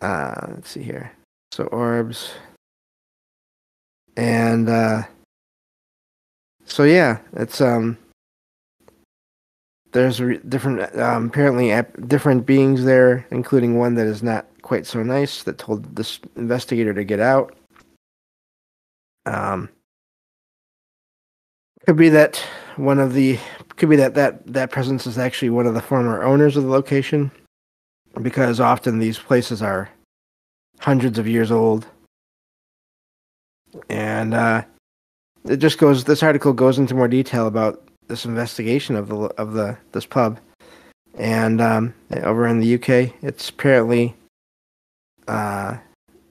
uh, 0.00 0.46
let's 0.48 0.70
see 0.70 0.82
here. 0.82 1.12
So 1.52 1.64
orbs, 1.64 2.32
and 4.16 4.68
uh, 4.68 5.02
so 6.64 6.84
yeah, 6.84 7.18
it's 7.34 7.60
um, 7.60 7.96
there's 9.92 10.20
re- 10.20 10.40
different 10.48 10.96
um, 10.98 11.26
apparently 11.26 11.70
ap- 11.70 12.08
different 12.08 12.44
beings 12.44 12.84
there, 12.84 13.26
including 13.30 13.78
one 13.78 13.94
that 13.94 14.06
is 14.06 14.22
not 14.22 14.46
quite 14.62 14.86
so 14.86 15.02
nice 15.02 15.42
that 15.44 15.58
told 15.58 15.94
this 15.94 16.18
investigator 16.36 16.92
to 16.92 17.04
get 17.04 17.20
out. 17.20 17.54
Um, 19.26 19.68
could 21.86 21.96
be 21.96 22.08
that 22.08 22.42
one 22.76 22.98
of 22.98 23.14
the 23.14 23.38
could 23.76 23.88
be 23.88 23.96
that 23.96 24.14
that 24.14 24.46
that 24.46 24.70
presence 24.70 25.06
is 25.06 25.18
actually 25.18 25.50
one 25.50 25.66
of 25.66 25.74
the 25.74 25.80
former 25.80 26.22
owners 26.22 26.56
of 26.56 26.64
the 26.64 26.70
location, 26.70 27.30
because 28.22 28.60
often 28.60 28.98
these 28.98 29.18
places 29.18 29.62
are 29.62 29.90
hundreds 30.80 31.18
of 31.18 31.26
years 31.28 31.50
old, 31.50 31.86
and 33.88 34.34
uh, 34.34 34.62
it 35.44 35.58
just 35.58 35.78
goes. 35.78 36.04
This 36.04 36.22
article 36.22 36.52
goes 36.52 36.78
into 36.78 36.94
more 36.94 37.08
detail 37.08 37.46
about 37.46 37.82
this 38.08 38.24
investigation 38.24 38.96
of 38.96 39.08
the 39.08 39.16
of 39.16 39.52
the 39.52 39.76
this 39.92 40.06
pub, 40.06 40.38
and 41.16 41.60
um, 41.60 41.94
over 42.22 42.46
in 42.46 42.60
the 42.60 42.74
UK, 42.74 43.14
it's 43.22 43.48
apparently 43.50 44.14
uh, 45.28 45.76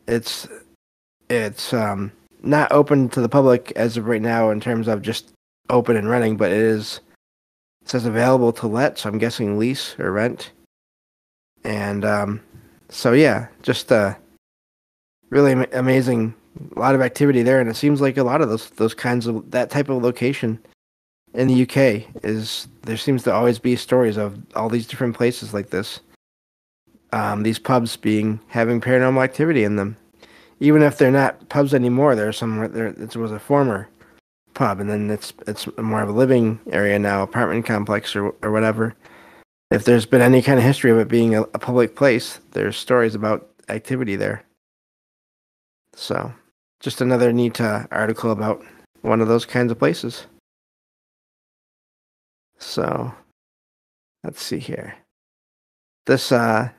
it's 0.08 0.48
it's 1.30 1.74
um, 1.74 2.12
not 2.42 2.72
open 2.72 3.10
to 3.10 3.22
the 3.22 3.30
public 3.30 3.72
as 3.76 3.98
of 3.98 4.08
right 4.08 4.22
now 4.22 4.50
in 4.50 4.60
terms 4.60 4.88
of 4.88 5.02
just 5.02 5.33
open 5.70 5.96
and 5.96 6.10
running, 6.10 6.38
but 6.38 6.51
it 6.51 6.58
is 6.58 7.00
it 7.82 7.89
says 7.89 8.05
available 8.05 8.53
to 8.53 8.67
let, 8.67 8.98
so 8.98 9.10
I'm 9.10 9.17
guessing 9.17 9.58
lease 9.58 9.96
or 10.00 10.12
rent. 10.12 10.51
And 11.63 12.05
um, 12.05 12.41
so 12.89 13.13
yeah, 13.13 13.48
just 13.62 13.91
uh, 13.91 14.15
really 15.29 15.51
am- 15.51 15.65
amazing, 15.74 16.34
a 16.75 16.79
lot 16.79 16.96
of 16.96 17.01
activity 17.01 17.41
there, 17.41 17.60
and 17.60 17.70
it 17.70 17.75
seems 17.75 18.01
like 18.01 18.17
a 18.17 18.24
lot 18.24 18.41
of 18.41 18.50
those 18.50 18.70
those 18.72 18.93
kinds 18.93 19.27
of 19.27 19.51
that 19.51 19.70
type 19.70 19.89
of 19.89 20.01
location 20.01 20.60
in 21.34 21.48
the 21.48 21.63
UK 21.63 22.05
is 22.24 22.67
there 22.84 22.98
seems 22.98 23.24
to 23.24 23.34
always 23.34 23.60
be 23.60 23.75
stories 23.75 24.17
of 24.17 24.38
all 24.55 24.70
these 24.70 24.88
different 24.88 25.15
places 25.15 25.53
like 25.53 25.70
this. 25.70 26.00
Um, 27.12 27.43
these 27.43 27.60
pubs 27.60 27.96
being 27.96 28.39
having 28.48 28.82
paranormal 28.82 29.24
activity 29.24 29.63
in 29.63 29.75
them, 29.75 29.98
even 30.60 30.82
if 30.82 30.98
they're 30.98 31.12
not 31.12 31.50
pubs 31.50 31.74
anymore. 31.74 32.15
There's 32.15 32.38
some 32.38 32.72
there. 32.72 32.88
It 32.88 33.15
was 33.15 33.32
a 33.32 33.39
former 33.39 33.88
pub, 34.53 34.79
and 34.79 34.89
then 34.89 35.10
it's 35.10 35.33
it's 35.48 35.67
more 35.77 36.01
of 36.01 36.10
a 36.10 36.13
living 36.13 36.60
area 36.72 36.98
now, 37.00 37.24
apartment 37.24 37.65
complex 37.65 38.15
or 38.15 38.33
or 38.41 38.51
whatever. 38.51 38.95
If 39.72 39.86
there's 39.86 40.05
been 40.05 40.22
any 40.22 40.41
kind 40.41 40.60
of 40.60 40.65
history 40.65 40.91
of 40.91 41.00
it 41.00 41.07
being 41.07 41.36
a, 41.36 41.41
a 41.41 41.60
public 41.60 41.95
place, 41.95 42.39
there's 42.51 42.77
stories 42.77 43.15
about 43.15 43.50
activity 43.69 44.15
there. 44.15 44.43
So, 45.95 46.33
just 46.79 47.01
another 47.01 47.33
neat 47.33 47.60
uh, 47.60 47.88
article 47.91 48.31
about 48.31 48.63
one 49.01 49.22
of 49.22 49.27
those 49.27 49.45
kinds 49.45 49.72
of 49.72 49.79
places. 49.79 50.27
So, 52.60 53.13
let's 54.24 54.41
see 54.41 54.60
here. 54.60 54.95
This 56.05 56.31
uh, 56.31 56.69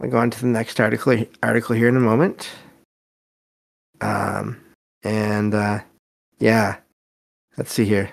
I'll 0.00 0.10
go 0.10 0.18
on 0.18 0.30
to 0.30 0.40
the 0.40 0.46
next 0.46 0.80
article 0.80 1.24
article 1.42 1.76
here 1.76 1.88
in 1.88 1.96
a 1.96 2.00
moment. 2.00 2.48
Um, 4.00 4.60
and 5.02 5.54
uh, 5.54 5.80
yeah. 6.40 6.78
Let's 7.56 7.72
see 7.72 7.84
here. 7.84 8.10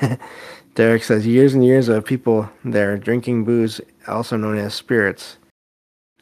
Derek 0.74 1.02
says 1.02 1.26
years 1.26 1.54
and 1.54 1.64
years 1.64 1.88
of 1.88 2.04
people 2.04 2.50
there 2.64 2.96
drinking 2.96 3.44
booze, 3.44 3.80
also 4.06 4.36
known 4.36 4.58
as 4.58 4.74
spirits. 4.74 5.38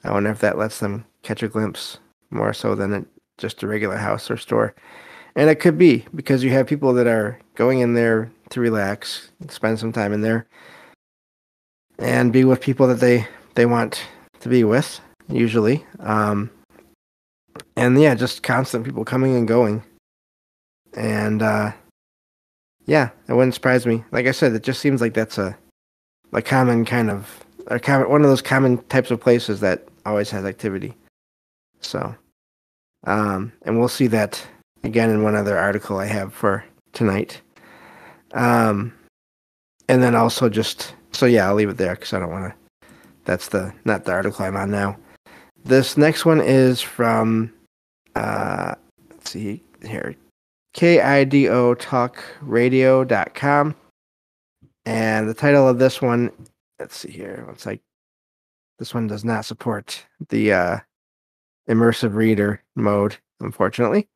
I 0.03 0.13
wonder 0.13 0.31
if 0.31 0.41
that 0.41 0.59
lets 0.59 0.79
them 0.79 1.05
catch 1.23 1.43
a 1.43 1.49
glimpse 1.49 1.99
more 2.31 2.55
so 2.55 2.75
than 2.75 3.07
just 3.37 3.63
a 3.63 3.67
regular 3.67 3.97
house 3.97 4.31
or 4.31 4.37
store. 4.37 4.75
And 5.37 5.51
it 5.51 5.57
could 5.57 5.77
be 5.77 6.07
because 6.15 6.45
you 6.45 6.51
have 6.51 6.67
people 6.67 6.93
that 6.95 7.07
are 7.07 7.39
going 7.57 7.81
in 7.81 7.95
there 7.95 8.31
to 8.51 8.61
relax, 8.61 9.31
spend 9.49 9.79
some 9.79 9.93
time 9.93 10.13
in 10.13 10.21
there, 10.21 10.47
and 11.99 12.33
be 12.33 12.45
with 12.45 12.61
people 12.61 12.87
that 12.87 13.01
they 13.01 13.27
they 13.55 13.67
want 13.67 14.07
to 14.41 14.49
be 14.49 14.65
with. 14.65 15.01
Usually, 15.29 15.85
um, 16.01 16.51
and 17.77 18.01
yeah, 18.01 18.15
just 18.15 18.43
constant 18.43 18.85
people 18.85 19.05
coming 19.05 19.35
and 19.35 19.49
going 19.49 19.83
and 20.97 21.43
uh, 21.43 21.73
yeah, 22.87 23.11
it 23.29 23.35
wouldn't 23.35 23.55
surprise 23.55 23.87
me. 23.87 24.05
Like 24.13 24.27
I 24.27 24.33
said, 24.33 24.53
it 24.53 24.63
just 24.63 24.81
seems 24.81 25.01
like 25.01 25.15
that's 25.15 25.39
a 25.39 25.57
a 26.33 26.43
common 26.43 26.85
kind 26.85 27.11
of 27.11 27.45
a 27.69 27.79
common 27.79 28.11
one 28.11 28.23
of 28.23 28.29
those 28.29 28.43
common 28.43 28.79
types 28.85 29.11
of 29.11 29.21
places 29.21 29.61
that 29.61 29.87
always 30.05 30.31
has 30.31 30.45
activity. 30.45 30.95
So, 31.81 32.15
um, 33.05 33.53
and 33.63 33.79
we'll 33.79 33.89
see 33.89 34.07
that 34.09 34.45
again 34.83 35.11
in 35.11 35.23
one 35.23 35.37
other 35.37 35.57
article 35.57 35.99
I 35.99 36.07
have 36.07 36.35
for 36.35 36.65
tonight. 36.93 37.41
Um, 38.33 38.93
and 39.89 40.03
then 40.03 40.15
also 40.15 40.49
just 40.49 40.95
so 41.13 41.27
yeah, 41.27 41.47
I'll 41.47 41.55
leave 41.55 41.69
it 41.69 41.77
there 41.77 41.95
because 41.95 42.13
I 42.13 42.19
don't 42.19 42.31
want 42.31 42.53
to. 42.53 42.89
That's 43.25 43.49
the 43.49 43.73
not 43.85 44.05
the 44.05 44.13
article 44.13 44.45
I'm 44.45 44.57
on 44.57 44.71
now. 44.71 44.99
This 45.65 45.97
next 45.97 46.27
one 46.27 46.43
is 46.43 46.83
from 46.83 47.53
uh, 48.15 48.75
let's 49.11 49.31
see 49.31 49.63
here 49.83 50.15
KIDO 50.75 51.79
Talk 51.79 52.23
Radio.com. 52.43 53.77
And 54.85 55.29
the 55.29 55.35
title 55.35 55.69
of 55.69 55.79
this 55.79 56.03
one, 56.03 56.31
let's 56.79 56.97
see 56.97 57.11
here. 57.11 57.45
Looks 57.47 57.65
like 57.65 57.81
this 58.79 58.93
one 58.93 59.07
does 59.07 59.25
not 59.25 59.45
support 59.45 60.05
the 60.29 60.53
uh, 60.53 60.79
immersive 61.69 62.15
reader 62.15 62.63
mode, 62.75 63.17
unfortunately. 63.41 64.09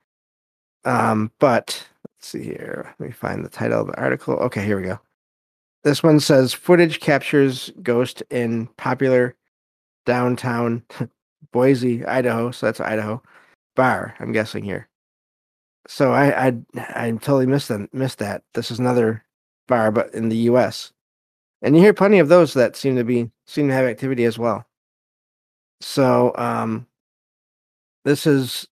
Um, 0.85 1.31
but 1.39 1.87
let's 2.05 2.27
see 2.27 2.43
here. 2.43 2.95
Let 2.99 3.07
me 3.09 3.13
find 3.13 3.45
the 3.45 3.51
title 3.51 3.83
of 3.83 3.87
the 3.87 4.01
article. 4.01 4.35
Okay, 4.35 4.65
here 4.65 4.81
we 4.81 4.87
go. 4.87 4.99
This 5.85 6.03
one 6.03 6.19
says 6.19 6.53
footage 6.53 6.99
captures 6.99 7.71
ghost 7.83 8.23
in 8.31 8.67
popular 8.77 9.37
downtown 10.07 10.83
Boise, 11.53 12.05
Idaho. 12.05 12.51
So 12.51 12.67
that's 12.67 12.81
Idaho 12.81 13.23
bar. 13.77 14.17
I'm 14.19 14.33
guessing 14.33 14.65
here. 14.65 14.89
So 15.89 16.13
I 16.13 16.49
I 16.49 16.59
I 16.77 17.11
totally 17.13 17.47
missed 17.47 17.73
missed 17.93 18.19
that. 18.19 18.43
This 18.55 18.71
is 18.71 18.79
another 18.79 19.25
bar, 19.67 19.91
but 19.91 20.13
in 20.15 20.29
the 20.29 20.37
U.S. 20.37 20.93
And 21.63 21.75
you 21.75 21.83
hear 21.83 21.95
plenty 21.95 22.19
of 22.19 22.29
those 22.29 22.55
that 22.55 22.77
seem 22.77 22.95
to 22.97 23.05
be 23.05 23.31
seem 23.47 23.69
to 23.69 23.75
have 23.75 23.87
activity 23.87 24.25
as 24.25 24.39
well. 24.39 24.67
So, 25.81 26.33
um, 26.37 26.87
this 28.05 28.27
is 28.27 28.69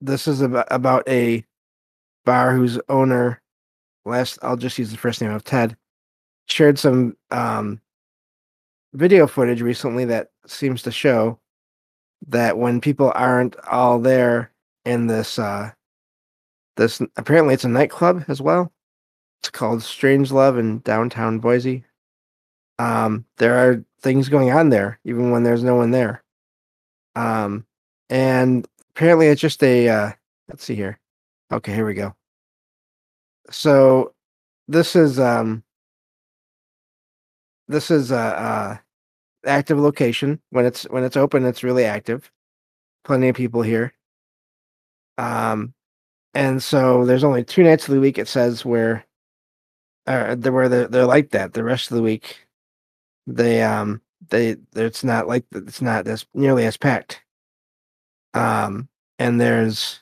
this 0.00 0.26
is 0.26 0.40
about, 0.40 0.66
about 0.70 1.08
a 1.08 1.44
bar 2.24 2.54
whose 2.56 2.78
owner, 2.88 3.40
last 4.04 4.38
I'll 4.42 4.56
just 4.56 4.78
use 4.78 4.90
the 4.90 4.96
first 4.98 5.20
name 5.20 5.30
of 5.30 5.44
Ted, 5.44 5.76
shared 6.46 6.76
some 6.76 7.16
um, 7.30 7.80
video 8.94 9.28
footage 9.28 9.62
recently 9.62 10.04
that 10.06 10.30
seems 10.46 10.82
to 10.82 10.90
show 10.90 11.38
that 12.26 12.58
when 12.58 12.80
people 12.80 13.12
aren't 13.14 13.56
all 13.66 14.00
there 14.00 14.50
in 14.84 15.06
this 15.06 15.38
uh, 15.38 15.70
this 16.76 17.00
apparently 17.16 17.54
it's 17.54 17.64
a 17.64 17.68
nightclub 17.68 18.24
as 18.28 18.40
well. 18.40 18.72
It's 19.40 19.50
called 19.50 19.82
Strange 19.82 20.30
Love 20.32 20.58
in 20.58 20.80
downtown 20.80 21.38
Boise. 21.38 21.84
Um, 22.78 23.24
there 23.38 23.54
are 23.58 23.84
things 24.00 24.28
going 24.28 24.50
on 24.50 24.70
there 24.70 24.98
even 25.04 25.30
when 25.30 25.42
there's 25.42 25.62
no 25.62 25.74
one 25.74 25.90
there. 25.90 26.22
Um, 27.14 27.66
and 28.10 28.66
apparently 28.90 29.26
it's 29.28 29.40
just 29.40 29.62
a 29.62 29.88
uh, 29.88 30.12
let's 30.48 30.64
see 30.64 30.74
here. 30.74 30.98
Okay, 31.52 31.74
here 31.74 31.86
we 31.86 31.94
go. 31.94 32.14
So 33.50 34.14
this 34.68 34.96
is 34.96 35.18
um 35.18 35.62
this 37.68 37.90
is 37.90 38.10
a, 38.10 38.16
a 38.16 39.48
active 39.48 39.78
location 39.78 40.40
when 40.50 40.64
it's 40.64 40.84
when 40.84 41.04
it's 41.04 41.16
open 41.16 41.44
it's 41.44 41.64
really 41.64 41.84
active 41.84 42.30
plenty 43.04 43.28
of 43.28 43.34
people 43.34 43.60
here 43.60 43.92
um 45.18 45.74
and 46.34 46.62
so 46.62 47.04
there's 47.04 47.24
only 47.24 47.44
two 47.44 47.62
nights 47.62 47.88
of 47.88 47.94
the 47.94 48.00
week 48.00 48.18
it 48.18 48.28
says 48.28 48.64
where 48.64 49.04
uh 50.06 50.34
where 50.36 50.68
they're, 50.68 50.88
they're 50.88 51.06
like 51.06 51.30
that 51.30 51.52
the 51.52 51.64
rest 51.64 51.90
of 51.90 51.96
the 51.96 52.02
week 52.02 52.46
they 53.26 53.62
um 53.62 54.00
they 54.28 54.56
it's 54.74 55.04
not 55.04 55.28
like 55.28 55.44
it's 55.52 55.82
not 55.82 56.06
as 56.06 56.26
nearly 56.34 56.64
as 56.64 56.76
packed. 56.76 57.22
Um 58.34 58.88
and 59.18 59.40
there's 59.40 60.00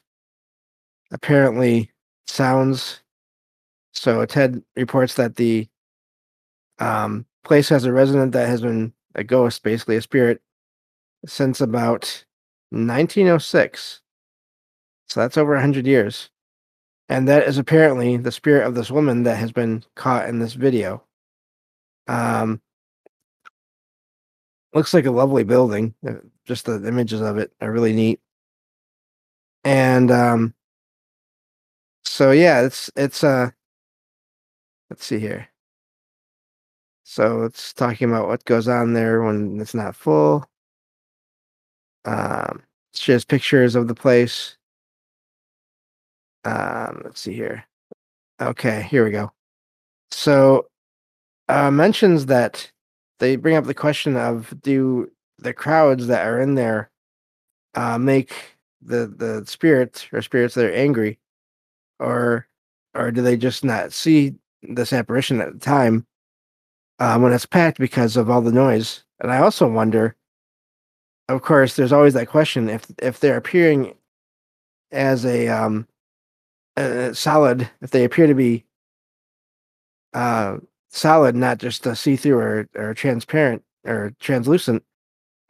apparently 1.13 1.91
sounds 2.27 3.03
so 3.93 4.25
ted 4.25 4.63
reports 4.77 5.15
that 5.15 5.37
the 5.37 5.69
um 6.79 7.27
place 7.45 7.69
has 7.69 7.85
a 7.85 7.93
resident 7.93 8.33
that 8.33 8.49
has 8.49 8.61
been 8.63 8.93
a 9.15 9.25
ghost 9.25 9.63
basically 9.63 9.97
a 9.97 10.03
spirit 10.03 10.41
since 11.27 11.61
about 11.61 12.25
1906 12.71 14.01
so 15.11 15.19
that's 15.19 15.37
over 15.37 15.55
100 15.55 15.89
years. 15.89 16.31
And 17.09 17.27
that 17.27 17.49
is 17.49 17.59
apparently 17.59 18.17
the 18.17 18.31
spirit 18.31 18.65
of 18.65 18.77
this 18.77 18.93
woman 18.93 19.25
that 19.25 19.39
has 19.39 19.51
been 19.51 19.83
caught 19.97 20.29
in 20.29 20.39
this 20.39 20.55
video. 20.55 21.03
Um 22.07 22.63
looks 24.73 24.95
like 24.95 25.07
a 25.07 25.11
lovely 25.11 25.43
building. 25.43 25.95
Uh, 26.09 26.15
just 26.45 26.67
the 26.67 26.87
images 26.87 27.21
of 27.21 27.39
it 27.39 27.53
are 27.61 27.73
really 27.73 27.93
neat. 27.93 28.21
And 29.65 30.13
um 30.13 30.55
so 32.05 32.31
yeah 32.31 32.61
it's 32.63 32.89
it's 32.95 33.25
uh 33.25 33.51
let's 34.91 35.05
see 35.05 35.19
here. 35.19 35.49
So 37.03 37.43
it's 37.43 37.73
talking 37.73 38.09
about 38.09 38.29
what 38.29 38.45
goes 38.45 38.69
on 38.69 38.93
there 38.93 39.23
when 39.23 39.61
it's 39.61 39.75
not 39.75 39.97
full. 39.97 40.49
Um 42.05 42.63
just 42.93 43.27
pictures 43.29 43.75
of 43.75 43.89
the 43.89 43.95
place 43.95 44.57
um 46.45 47.03
let's 47.05 47.21
see 47.21 47.35
here. 47.35 47.65
Okay 48.41 48.83
here 48.83 49.05
we 49.05 49.11
go. 49.11 49.33
So 50.11 50.67
uh 51.49 51.71
mentions 51.71 52.27
that 52.27 52.71
they 53.19 53.37
bring 53.37 53.57
up 53.57 53.65
the 53.65 53.75
question 53.75 54.17
of 54.17 54.55
do 54.63 55.11
the 55.39 55.53
crowds 55.53 56.07
that 56.07 56.27
are 56.27 56.41
in 56.41 56.55
there 56.55 56.91
uh 57.75 57.99
make 57.99 58.33
the 58.83 59.07
the 59.07 59.45
spirits 59.47 60.07
or 60.13 60.23
spirits 60.23 60.55
that 60.55 60.67
are 60.67 60.73
angry? 60.73 61.19
Or 61.99 62.47
or 62.95 63.11
do 63.11 63.23
they 63.23 63.37
just 63.37 63.65
not 63.65 63.93
see 63.93 64.35
this 64.63 64.93
apparition 64.93 65.41
at 65.41 65.53
the 65.53 65.59
time 65.59 66.07
uh, 66.99 67.19
when 67.19 67.33
it's 67.33 67.47
packed 67.47 67.79
because 67.79 68.17
of 68.17 68.29
all 68.31 68.41
the 68.43 68.53
noise? 68.53 69.05
And 69.21 69.31
i 69.31 69.39
also 69.39 69.69
wonder 69.71 70.17
of 71.29 71.43
course 71.43 71.77
there's 71.77 71.93
always 71.93 72.15
that 72.15 72.29
question 72.29 72.69
if 72.69 72.87
if 72.99 73.21
they're 73.21 73.37
appearing 73.37 73.95
as 74.93 75.25
a 75.25 75.49
um 75.49 75.87
uh, 76.77 77.13
solid 77.13 77.69
if 77.83 77.91
they 77.91 78.05
appear 78.05 78.27
to 78.27 78.35
be 78.35 78.65
uh 80.15 80.57
solid 80.89 81.37
not 81.37 81.59
just 81.59 81.87
a 81.87 81.95
see-through 81.95 82.39
or, 82.39 82.69
or 82.75 82.95
transparent 82.95 83.63
or 83.85 84.13
translucent 84.19 84.83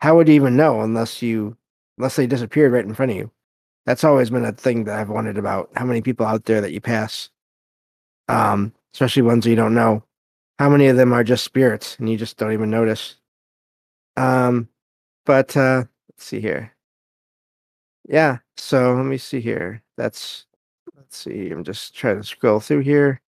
how 0.00 0.16
would 0.16 0.28
you 0.28 0.34
even 0.34 0.56
know 0.56 0.80
unless 0.80 1.22
you 1.22 1.56
unless 1.98 2.16
they 2.16 2.26
disappeared 2.26 2.72
right 2.72 2.84
in 2.84 2.94
front 2.94 3.12
of 3.12 3.18
you? 3.18 3.30
That's 3.86 4.04
always 4.04 4.30
been 4.30 4.44
a 4.44 4.52
thing 4.52 4.84
that 4.84 4.98
i've 4.98 5.08
wondered 5.08 5.38
about 5.38 5.70
how 5.76 5.84
many 5.84 6.02
people 6.02 6.26
out 6.26 6.44
there 6.44 6.60
that 6.60 6.72
you 6.72 6.80
pass 6.80 7.30
um 8.28 8.72
especially 8.94 9.22
ones 9.22 9.46
you 9.46 9.56
don't 9.56 9.74
know. 9.74 10.02
How 10.58 10.68
many 10.68 10.88
of 10.88 10.96
them 10.96 11.12
are 11.12 11.24
just 11.24 11.44
spirits 11.44 11.96
and 11.98 12.08
you 12.10 12.16
just 12.16 12.36
don't 12.36 12.52
even 12.52 12.70
notice? 12.70 13.16
Um 14.16 14.68
but 15.26 15.56
uh 15.56 15.84
let's 16.08 16.24
see 16.24 16.40
here. 16.40 16.74
Yeah 18.08 18.38
so 18.56 18.94
let 18.94 19.04
me 19.06 19.18
see 19.18 19.40
here. 19.40 19.82
That's 19.96 20.46
let's 21.10 21.18
see 21.18 21.50
i'm 21.50 21.64
just 21.64 21.92
trying 21.92 22.16
to 22.18 22.22
scroll 22.22 22.60
through 22.60 22.80
here. 22.80 23.20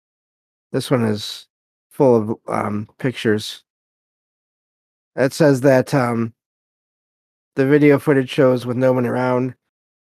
This 0.72 0.91
one 0.91 1.04
is 1.04 1.48
full 1.89 2.15
of 2.15 2.38
um 2.48 2.88
pictures. 3.00 3.63
It 5.15 5.34
says 5.34 5.62
that 5.62 5.94
um 5.94 6.34
the 7.56 7.65
video 7.65 7.98
footage 7.98 8.30
shows 8.30 8.65
with 8.67 8.78
no 8.78 8.94
one 8.94 9.08
around 9.08 9.56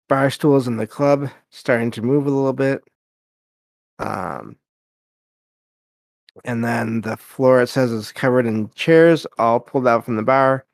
bar 0.08 0.30
stools 0.30 0.68
in 0.70 0.78
the 0.78 0.88
club 0.88 1.30
starting 1.50 1.92
to 1.92 2.02
move 2.02 2.28
a 2.28 2.30
little 2.30 2.54
bit. 2.54 2.82
Um 4.00 4.58
and 6.46 6.64
then 6.64 7.02
the 7.02 7.18
floor 7.18 7.62
it 7.62 7.68
says 7.68 7.92
is 7.92 8.12
covered 8.14 8.46
in 8.46 8.70
chairs 8.72 9.28
all 9.38 9.60
pulled 9.60 9.88
out 9.88 10.06
from 10.06 10.16
the 10.16 10.24
bar. 10.24 10.66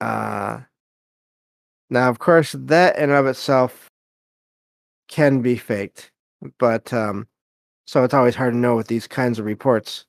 Uh 0.00 0.60
now 1.90 2.08
of 2.08 2.18
course 2.18 2.56
that 2.58 2.98
in 2.98 3.10
of 3.10 3.26
itself 3.26 3.89
can 5.10 5.42
be 5.42 5.56
faked 5.56 6.10
but 6.58 6.92
um 6.94 7.26
so 7.86 8.04
it's 8.04 8.14
always 8.14 8.34
hard 8.34 8.54
to 8.54 8.58
know 8.58 8.76
with 8.76 8.86
these 8.86 9.06
kinds 9.06 9.38
of 9.38 9.44
reports 9.44 10.06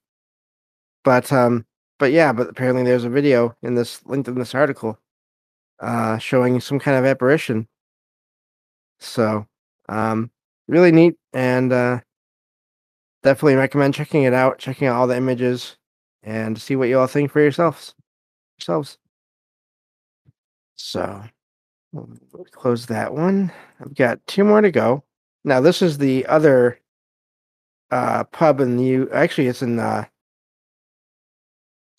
but 1.04 1.32
um 1.34 1.66
but 2.00 2.12
yeah 2.12 2.32
but 2.32 2.50
apparently 2.50 2.84
there's 2.84 3.04
a 3.04 3.10
video 3.10 3.56
in 3.64 3.76
this 3.76 4.06
linked 4.06 4.30
in 4.30 4.40
this 4.40 4.56
article 4.56 4.98
uh 5.82 6.18
showing 6.18 6.62
some 6.62 6.80
kind 6.80 6.98
of 6.98 7.06
apparition 7.06 7.68
so 9.00 9.46
um 9.90 10.32
really 10.68 10.92
neat 10.92 11.16
and 11.34 11.74
uh 11.74 12.00
definitely 13.24 13.56
recommend 13.56 13.94
checking 13.94 14.24
it 14.24 14.34
out, 14.34 14.58
checking 14.58 14.88
out 14.88 14.96
all 14.96 15.08
the 15.08 15.18
images, 15.18 15.78
and 16.24 16.60
see 16.60 16.76
what 16.76 16.90
you 16.90 17.00
all 17.00 17.08
think 17.08 17.32
for 17.32 17.42
yourselves. 17.42 17.96
Yourselves. 18.58 18.98
So, 20.76 21.24
close 22.52 22.86
that 22.88 23.14
one. 23.14 23.52
I've 23.80 23.96
got 23.96 24.26
two 24.28 24.44
more 24.44 24.62
to 24.62 24.72
go. 24.72 25.04
Now, 25.44 25.60
this 25.60 25.82
is 25.82 25.98
the 25.98 26.26
other 26.28 26.80
uh, 27.90 28.24
pub 28.26 28.60
in 28.60 28.78
the 28.78 28.84
U. 28.84 29.10
Actually, 29.12 29.48
it's 29.48 29.62
in 29.62 29.80
uh, 29.80 30.06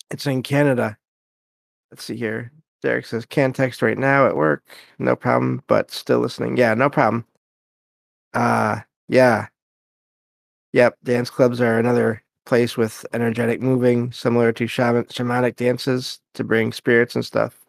it's 0.09 0.25
in 0.25 0.43
Canada. 0.43 0.97
Let's 1.91 2.03
see 2.03 2.15
here. 2.15 2.51
Derek 2.81 3.05
says 3.05 3.25
can 3.25 3.53
text 3.53 3.81
right 3.81 3.97
now 3.97 4.27
at 4.27 4.35
work. 4.35 4.63
No 4.99 5.15
problem, 5.15 5.63
but 5.67 5.91
still 5.91 6.19
listening. 6.19 6.57
Yeah, 6.57 6.73
no 6.73 6.89
problem. 6.89 7.25
Uh, 8.33 8.81
yeah. 9.07 9.47
Yep, 10.73 10.97
dance 11.03 11.29
clubs 11.29 11.61
are 11.61 11.77
another 11.77 12.23
place 12.45 12.75
with 12.75 13.05
energetic 13.13 13.61
moving, 13.61 14.11
similar 14.11 14.51
to 14.53 14.67
shaman, 14.67 15.05
shamanic 15.05 15.55
dances 15.55 16.19
to 16.33 16.43
bring 16.43 16.73
spirits 16.73 17.15
and 17.15 17.23
stuff. 17.23 17.62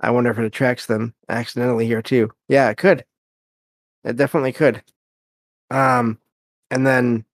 I 0.00 0.10
wonder 0.10 0.30
if 0.30 0.38
it 0.38 0.44
attracts 0.44 0.86
them 0.86 1.14
accidentally 1.28 1.86
here 1.86 2.02
too. 2.02 2.30
Yeah, 2.48 2.68
it 2.70 2.76
could. 2.76 3.04
It 4.04 4.16
definitely 4.16 4.52
could. 4.52 4.82
Um, 5.70 6.18
and 6.70 6.86
then 6.86 7.24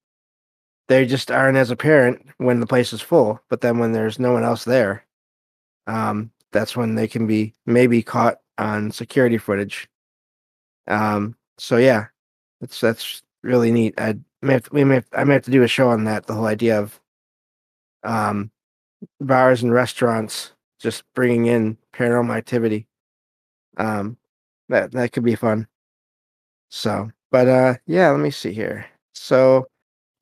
they 0.88 1.06
just 1.06 1.30
aren't 1.30 1.58
as 1.58 1.70
apparent 1.70 2.26
when 2.38 2.60
the 2.60 2.66
place 2.66 2.92
is 2.92 3.00
full, 3.00 3.40
but 3.48 3.60
then 3.60 3.78
when 3.78 3.92
there's 3.92 4.18
no 4.18 4.32
one 4.32 4.44
else 4.44 4.64
there, 4.64 5.04
um, 5.86 6.30
that's 6.52 6.76
when 6.76 6.94
they 6.94 7.08
can 7.08 7.26
be 7.26 7.54
maybe 7.66 8.02
caught 8.02 8.38
on 8.58 8.90
security 8.90 9.38
footage. 9.38 9.88
Um, 10.86 11.36
so 11.58 11.76
yeah, 11.76 12.06
that's 12.60 12.80
that's 12.80 13.22
really 13.42 13.70
neat. 13.72 13.94
I 13.98 14.16
may 14.42 14.54
have 14.54 14.64
to, 14.64 14.70
we 14.72 14.84
may 14.84 14.96
have, 14.96 15.06
I 15.12 15.24
may 15.24 15.34
have 15.34 15.44
to 15.44 15.50
do 15.50 15.62
a 15.62 15.68
show 15.68 15.88
on 15.88 16.04
that. 16.04 16.26
The 16.26 16.34
whole 16.34 16.46
idea 16.46 16.78
of 16.78 17.00
um, 18.04 18.50
bars 19.20 19.62
and 19.62 19.72
restaurants 19.72 20.52
just 20.82 21.04
bringing 21.14 21.46
in 21.46 21.78
paranormal 21.94 22.36
activity. 22.36 22.86
Um, 23.76 24.16
that 24.68 24.92
that 24.92 25.12
could 25.12 25.24
be 25.24 25.34
fun. 25.36 25.66
So, 26.70 27.10
but 27.30 27.48
uh, 27.48 27.74
yeah, 27.86 28.10
let 28.10 28.20
me 28.20 28.30
see 28.30 28.52
here. 28.52 28.86
So, 29.14 29.66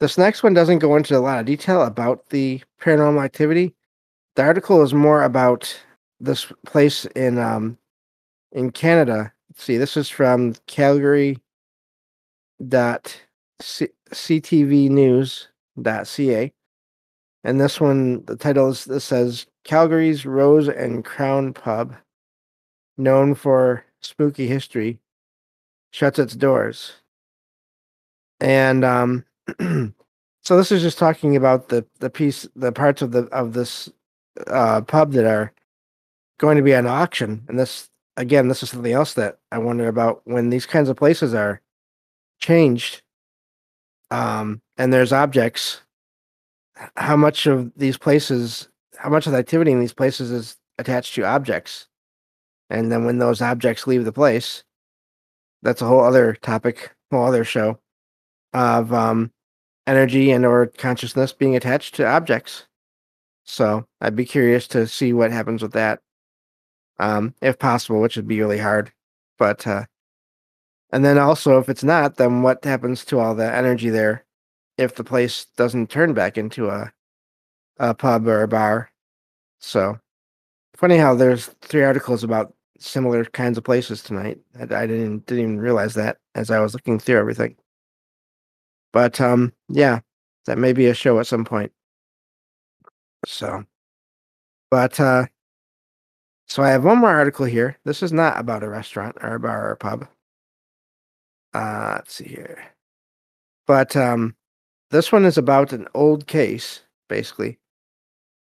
this 0.01 0.18
next 0.18 0.42
one 0.42 0.55
doesn't 0.55 0.81
go 0.81 0.96
into 0.96 1.16
a 1.16 1.20
lot 1.20 1.38
of 1.38 1.46
detail 1.46 1.83
about 1.83 2.29
the 2.31 2.62
paranormal 2.81 3.25
activity. 3.25 3.75
The 4.37 4.42
article 4.42 4.83
is 4.83 4.94
more 4.94 5.23
about 5.23 5.75
this 6.20 6.53
place 6.66 7.07
in 7.16 7.38
um, 7.38 7.79
in 8.53 8.70
Canada. 8.70 9.33
Let's 9.51 9.64
see, 9.64 9.79
this 9.79 9.96
is 9.96 10.09
from 10.09 10.55
Calgary 10.66 11.38
dot 12.68 13.16
ctv 13.61 14.90
news 14.90 15.49
dot 15.81 16.07
ca 16.07 16.53
And 17.44 17.61
this 17.61 17.81
one, 17.81 18.25
the 18.27 18.37
title 18.37 18.68
is 18.68 18.85
this 18.85 19.05
says 19.05 19.46
Calgary's 19.64 20.25
Rose 20.25 20.68
and 20.68 21.05
Crown 21.05 21.53
Pub, 21.53 21.96
known 22.96 23.35
for 23.35 23.85
spooky 24.01 24.46
history, 24.46 24.99
shuts 25.90 26.18
its 26.18 26.35
doors. 26.35 26.92
And 28.40 28.85
um, 28.85 29.25
so 29.59 30.57
this 30.57 30.73
is 30.73 30.83
just 30.83 30.99
talking 30.99 31.37
about 31.37 31.68
the 31.68 31.85
the 31.99 32.11
piece, 32.11 32.49
the 32.57 32.73
parts 32.73 33.03
of 33.03 33.12
the 33.12 33.25
of 33.27 33.53
this 33.53 33.90
uh, 34.46 34.81
pub 34.83 35.12
that 35.12 35.27
are 35.27 35.53
going 36.38 36.57
to 36.57 36.62
be 36.62 36.75
on 36.75 36.87
auction. 36.87 37.44
And 37.49 37.59
this 37.59 37.90
again, 38.16 38.49
this 38.49 38.62
is 38.62 38.70
something 38.70 38.92
else 38.92 39.14
that 39.14 39.38
I 39.53 39.59
wonder 39.59 39.88
about 39.88 40.23
when 40.25 40.51
these 40.51 40.66
kinds 40.66 40.88
of 40.88 40.96
places 40.96 41.35
are 41.35 41.61
changed. 42.38 43.03
Um, 44.11 44.61
and 44.77 44.92
there's 44.92 45.12
objects. 45.12 45.83
How 46.96 47.16
much 47.16 47.46
of 47.46 47.70
these 47.77 47.99
places, 47.99 48.68
how 49.01 49.09
much 49.09 49.27
of 49.27 49.33
the 49.33 49.39
activity 49.39 49.73
in 49.73 49.81
these 49.81 49.95
places 49.95 50.31
is 50.31 50.57
attached 50.79 51.15
to 51.15 51.25
objects? 51.25 51.89
And 52.69 52.93
then 52.93 53.05
when 53.05 53.19
those 53.19 53.41
objects 53.41 53.87
leave 53.87 54.05
the 54.05 54.13
place, 54.13 54.63
that's 55.63 55.81
a 55.81 55.87
whole 55.87 56.05
other 56.05 56.35
topic, 56.35 56.95
whole 57.11 57.25
other 57.25 57.45
show 57.45 57.79
of 58.53 58.93
um, 58.93 59.33
energy 59.87 60.31
and 60.31 60.45
or 60.45 60.67
consciousness 60.67 61.33
being 61.33 61.57
attached 61.57 61.95
to 61.95 62.07
objects. 62.07 62.67
So 63.45 63.87
I'd 64.03 64.17
be 64.17 64.27
curious 64.27 64.69
to 64.69 64.87
see 64.87 65.15
what 65.15 65.33
happens 65.33 65.63
with 65.63 65.73
that, 65.73 66.01
um, 66.99 67.35
if 67.41 67.59
possible, 67.59 68.01
which 68.01 68.17
would 68.17 68.29
be 68.29 68.39
really 68.39 68.59
hard. 68.59 68.93
But 69.39 69.67
uh, 69.67 69.87
and 70.93 71.05
then 71.05 71.17
also, 71.17 71.59
if 71.59 71.71
it's 71.71 71.85
not, 71.85 72.17
then 72.17 72.43
what 72.43 72.65
happens 72.65 73.05
to 73.07 73.19
all 73.19 73.35
the 73.35 73.51
energy 73.51 73.89
there 73.89 74.27
if 74.77 74.95
the 74.95 75.05
place 75.05 75.47
doesn't 75.57 75.91
turn 75.91 76.13
back 76.13 76.37
into 76.37 76.69
a 76.69 76.93
a 77.81 77.95
pub 77.95 78.29
or 78.29 78.43
a 78.43 78.49
bar? 78.49 78.93
So 79.59 79.99
funny 80.77 80.97
how 80.97 81.14
there's 81.14 81.47
three 81.62 81.83
articles 81.83 82.23
about 82.23 82.55
similar 82.79 83.25
kinds 83.25 83.59
of 83.59 83.64
places 83.64 84.03
tonight. 84.03 84.38
I, 84.59 84.62
I 84.62 84.87
didn't 84.87 85.27
didn't 85.27 85.45
even 85.45 85.61
realize 85.61 85.95
that 85.95 86.19
as 86.35 86.51
I 86.51 86.61
was 86.61 86.75
looking 86.75 86.99
through 86.99 87.19
everything. 87.19 87.57
But 88.93 89.21
um, 89.21 89.53
yeah, 89.69 90.01
that 90.47 90.59
may 90.59 90.73
be 90.73 90.87
a 90.87 90.95
show 90.95 91.19
at 91.21 91.27
some 91.27 91.45
point. 91.45 91.73
So, 93.27 93.64
but 94.71 94.99
uh, 94.99 95.27
so 96.49 96.64
I 96.64 96.71
have 96.71 96.85
one 96.85 96.99
more 96.99 97.11
article 97.11 97.47
here. 97.47 97.79
This 97.85 98.03
is 98.03 98.12
not 98.12 98.40
about 98.40 98.64
a 98.64 98.69
restaurant 98.69 99.16
or 99.23 99.37
a 99.37 99.40
bar 99.40 99.69
or 99.69 99.73
a 99.73 99.77
pub. 99.77 100.09
Uh, 101.55 101.93
let's 101.97 102.14
see 102.14 102.27
here. 102.27 102.64
But 103.69 103.95
um, 103.95 104.35
this 104.90 105.12
one 105.12 105.25
is 105.25 105.38
about 105.38 105.73
an 105.73 105.87
old 105.95 106.27
case, 106.27 106.81
basically. 107.09 107.60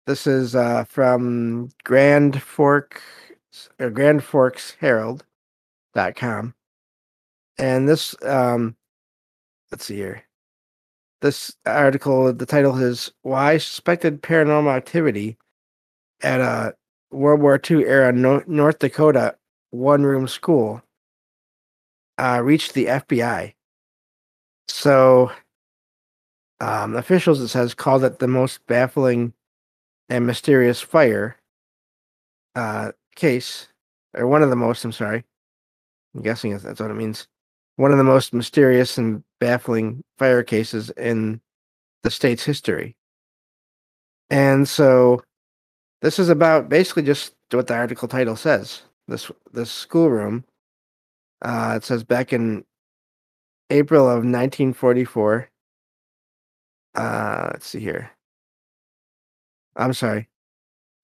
This 0.08 0.28
is 0.28 0.56
uh, 0.56 0.84
from 0.84 1.70
Grand 1.84 2.41
Fork 2.41 3.02
or 3.80 3.89
Grand 3.89 4.24
Forks. 4.24 4.76
And 7.58 7.89
this 7.89 8.15
um 8.24 8.76
let's 9.72 9.86
see 9.86 9.96
here. 9.96 10.24
This 11.22 11.56
article, 11.65 12.32
the 12.34 12.46
title 12.46 12.78
is 12.78 13.12
Why 13.24 13.58
Suspected 13.58 14.22
Paranormal 14.22 14.76
Activity 14.76 15.38
at 16.22 16.39
a 16.39 16.76
World 17.12 17.41
War 17.41 17.60
II 17.70 17.86
era 17.86 18.12
North 18.12 18.80
Dakota 18.80 19.36
one 19.72 20.04
room 20.04 20.28
school 20.28 20.82
uh, 22.18 22.41
reached 22.44 22.74
the 22.74 22.86
FBI. 22.86 23.54
So, 24.68 25.32
um, 26.60 26.96
officials, 26.96 27.39
it 27.41 27.48
says, 27.48 27.74
called 27.74 28.04
it 28.04 28.20
the 28.20 28.28
most 28.28 28.65
baffling 28.68 29.34
and 30.10 30.26
mysterious 30.26 30.82
fire 30.82 31.38
uh, 32.56 32.91
case, 33.15 33.68
or 34.13 34.28
one 34.28 34.44
of 34.44 34.50
the 34.50 34.56
most, 34.56 34.84
I'm 34.84 34.91
sorry. 34.91 35.24
I'm 36.13 36.22
guessing 36.22 36.58
that's 36.58 36.80
what 36.80 36.91
it 36.91 36.96
means. 36.96 37.28
One 37.76 37.91
of 37.91 37.98
the 37.98 38.04
most 38.04 38.34
mysterious 38.34 38.98
and 38.98 39.24
baffling 39.39 40.04
fire 40.18 40.44
cases 40.44 40.89
in 40.91 41.41
the 42.04 42.12
state's 42.12 42.44
history. 42.44 42.96
And 44.30 44.68
so 44.68 45.24
this 46.02 46.20
is 46.20 46.30
about 46.30 46.70
basically 46.70 47.04
just 47.04 47.34
what 47.52 47.68
the 47.68 47.76
article 47.76 48.08
title 48.08 48.36
says. 48.36 48.84
This 49.08 49.30
this 49.52 49.72
schoolroom 49.72 50.46
uh, 51.41 51.74
it 51.78 51.84
says 51.84 52.04
back 52.04 52.34
in 52.34 52.65
April 53.70 54.06
of 54.06 54.24
1944. 54.24 55.50
Uh, 56.96 57.50
let's 57.52 57.68
see 57.68 57.80
here. 57.80 58.14
I'm 59.75 59.93
sorry. 59.93 60.29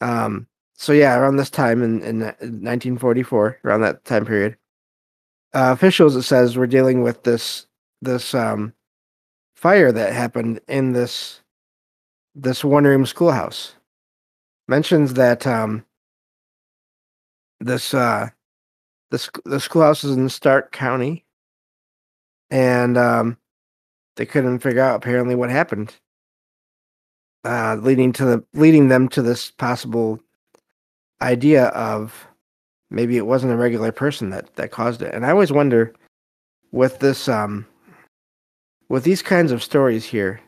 Um, 0.01 0.47
so 0.75 0.93
yeah, 0.93 1.17
around 1.17 1.36
this 1.36 1.49
time 1.49 1.84
in, 1.84 2.01
in 2.01 2.19
1944, 2.21 3.60
around 3.63 3.81
that 3.81 4.03
time 4.05 4.25
period, 4.25 4.57
uh, 5.53 5.71
officials 5.71 6.15
it 6.15 6.23
says 6.23 6.57
were 6.57 6.67
dealing 6.67 7.03
with 7.03 7.23
this 7.23 7.67
this 8.01 8.34
um, 8.34 8.73
fire 9.55 9.91
that 9.91 10.13
happened 10.13 10.60
in 10.67 10.93
this 10.93 11.41
this 12.34 12.63
one 12.63 12.86
room 12.86 13.05
schoolhouse. 13.05 13.75
Mentions 14.67 15.13
that 15.15 15.45
um, 15.45 15.86
this 17.60 17.93
uh, 17.93 18.29
the 19.12 19.29
the 19.45 19.60
schoolhouse 19.60 20.03
is 20.03 20.15
in 20.15 20.29
Stark 20.29 20.71
County, 20.71 21.25
and 22.49 22.97
um, 22.97 23.38
they 24.15 24.25
couldn't 24.25 24.60
figure 24.60 24.81
out 24.81 24.95
apparently 24.95 25.36
what 25.36 25.49
happened, 25.49 25.93
uh, 27.43 27.75
leading 27.82 28.13
to 28.13 28.25
the 28.25 28.43
leading 28.54 28.88
them 28.88 29.08
to 29.10 29.21
this 29.21 29.51
possible 29.51 30.19
idea 31.21 31.65
of 31.67 32.27
maybe 32.89 33.17
it 33.17 33.25
wasn't 33.25 33.51
a 33.51 33.58
regular 33.58 33.91
person 33.91 34.30
that 34.30 34.56
that 34.56 34.71
caused 34.71 35.01
it. 35.01 35.13
And 35.13 35.25
I 35.25 35.32
always 35.32 35.51
wonder 35.51 35.93
with 36.71 36.99
this 36.99 37.27
um 37.27 37.65
with 38.89 39.04
these 39.04 39.21
kinds 39.21 39.51
of 39.51 39.63
stories 39.63 40.06
here, 40.06 40.41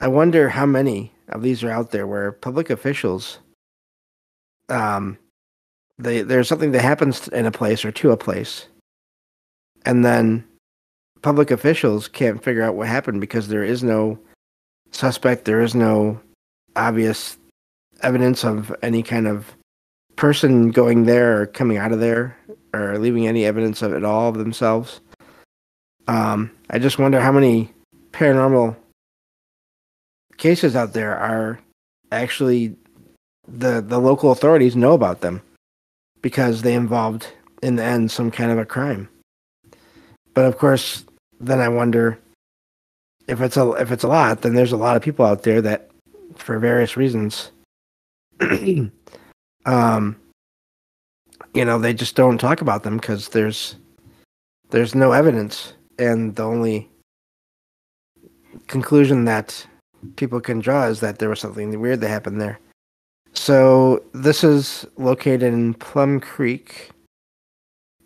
I 0.00 0.08
wonder 0.08 0.48
how 0.48 0.66
many 0.66 1.12
of 1.28 1.42
these 1.42 1.62
are 1.62 1.70
out 1.70 1.90
there 1.90 2.06
where 2.06 2.32
public 2.32 2.70
officials 2.70 3.38
um 4.68 5.18
they, 6.00 6.22
there's 6.22 6.48
something 6.48 6.72
that 6.72 6.82
happens 6.82 7.26
in 7.28 7.46
a 7.46 7.50
place 7.50 7.84
or 7.84 7.90
to 7.90 8.12
a 8.12 8.16
place, 8.16 8.68
and 9.84 10.04
then 10.04 10.44
public 11.22 11.50
officials 11.50 12.06
can't 12.06 12.42
figure 12.42 12.62
out 12.62 12.76
what 12.76 12.86
happened 12.86 13.20
because 13.20 13.48
there 13.48 13.64
is 13.64 13.82
no 13.82 14.16
suspect, 14.90 15.44
there 15.44 15.60
is 15.60 15.74
no 15.74 16.20
obvious 16.76 17.36
evidence 18.02 18.44
of 18.44 18.74
any 18.82 19.02
kind 19.02 19.26
of 19.26 19.52
person 20.16 20.70
going 20.70 21.04
there 21.04 21.40
or 21.40 21.46
coming 21.46 21.76
out 21.76 21.92
of 21.92 22.00
there 22.00 22.36
or 22.74 22.98
leaving 22.98 23.26
any 23.26 23.44
evidence 23.44 23.82
of 23.82 23.92
it 23.92 24.04
all 24.04 24.28
of 24.28 24.38
themselves. 24.38 25.00
Um, 26.06 26.50
I 26.70 26.78
just 26.78 26.98
wonder 26.98 27.20
how 27.20 27.32
many 27.32 27.72
paranormal 28.12 28.76
cases 30.36 30.74
out 30.74 30.92
there 30.92 31.16
are 31.16 31.60
actually 32.10 32.74
the 33.46 33.80
the 33.80 33.98
local 33.98 34.30
authorities 34.30 34.76
know 34.76 34.92
about 34.92 35.20
them 35.20 35.42
because 36.22 36.62
they 36.62 36.74
involved 36.74 37.26
in 37.62 37.76
the 37.76 37.82
end 37.82 38.10
some 38.10 38.30
kind 38.30 38.50
of 38.50 38.58
a 38.58 38.64
crime. 38.64 39.08
But 40.34 40.44
of 40.44 40.58
course, 40.58 41.04
then 41.40 41.60
I 41.60 41.68
wonder 41.68 42.18
if 43.28 43.42
it's 43.42 43.56
a 43.56 43.70
if 43.72 43.92
it's 43.92 44.04
a 44.04 44.08
lot, 44.08 44.42
then 44.42 44.54
there's 44.54 44.72
a 44.72 44.76
lot 44.76 44.96
of 44.96 45.02
people 45.02 45.24
out 45.24 45.42
there 45.42 45.60
that, 45.60 45.90
for 46.34 46.58
various 46.58 46.96
reasons, 46.96 47.52
um, 49.66 50.16
you 51.54 51.64
know, 51.64 51.78
they 51.78 51.92
just 51.92 52.16
don't 52.16 52.38
talk 52.38 52.60
about 52.62 52.82
them 52.82 52.96
because 52.96 53.28
there's 53.28 53.76
there's 54.70 54.94
no 54.94 55.12
evidence, 55.12 55.74
and 55.98 56.34
the 56.36 56.42
only 56.42 56.88
conclusion 58.66 59.24
that 59.26 59.66
people 60.16 60.40
can 60.40 60.60
draw 60.60 60.86
is 60.86 61.00
that 61.00 61.18
there 61.18 61.28
was 61.28 61.40
something 61.40 61.78
weird 61.80 62.00
that 62.00 62.08
happened 62.08 62.40
there. 62.40 62.58
So 63.34 64.02
this 64.14 64.42
is 64.42 64.86
located 64.96 65.42
in 65.42 65.74
Plum 65.74 66.18
Creek. 66.20 66.90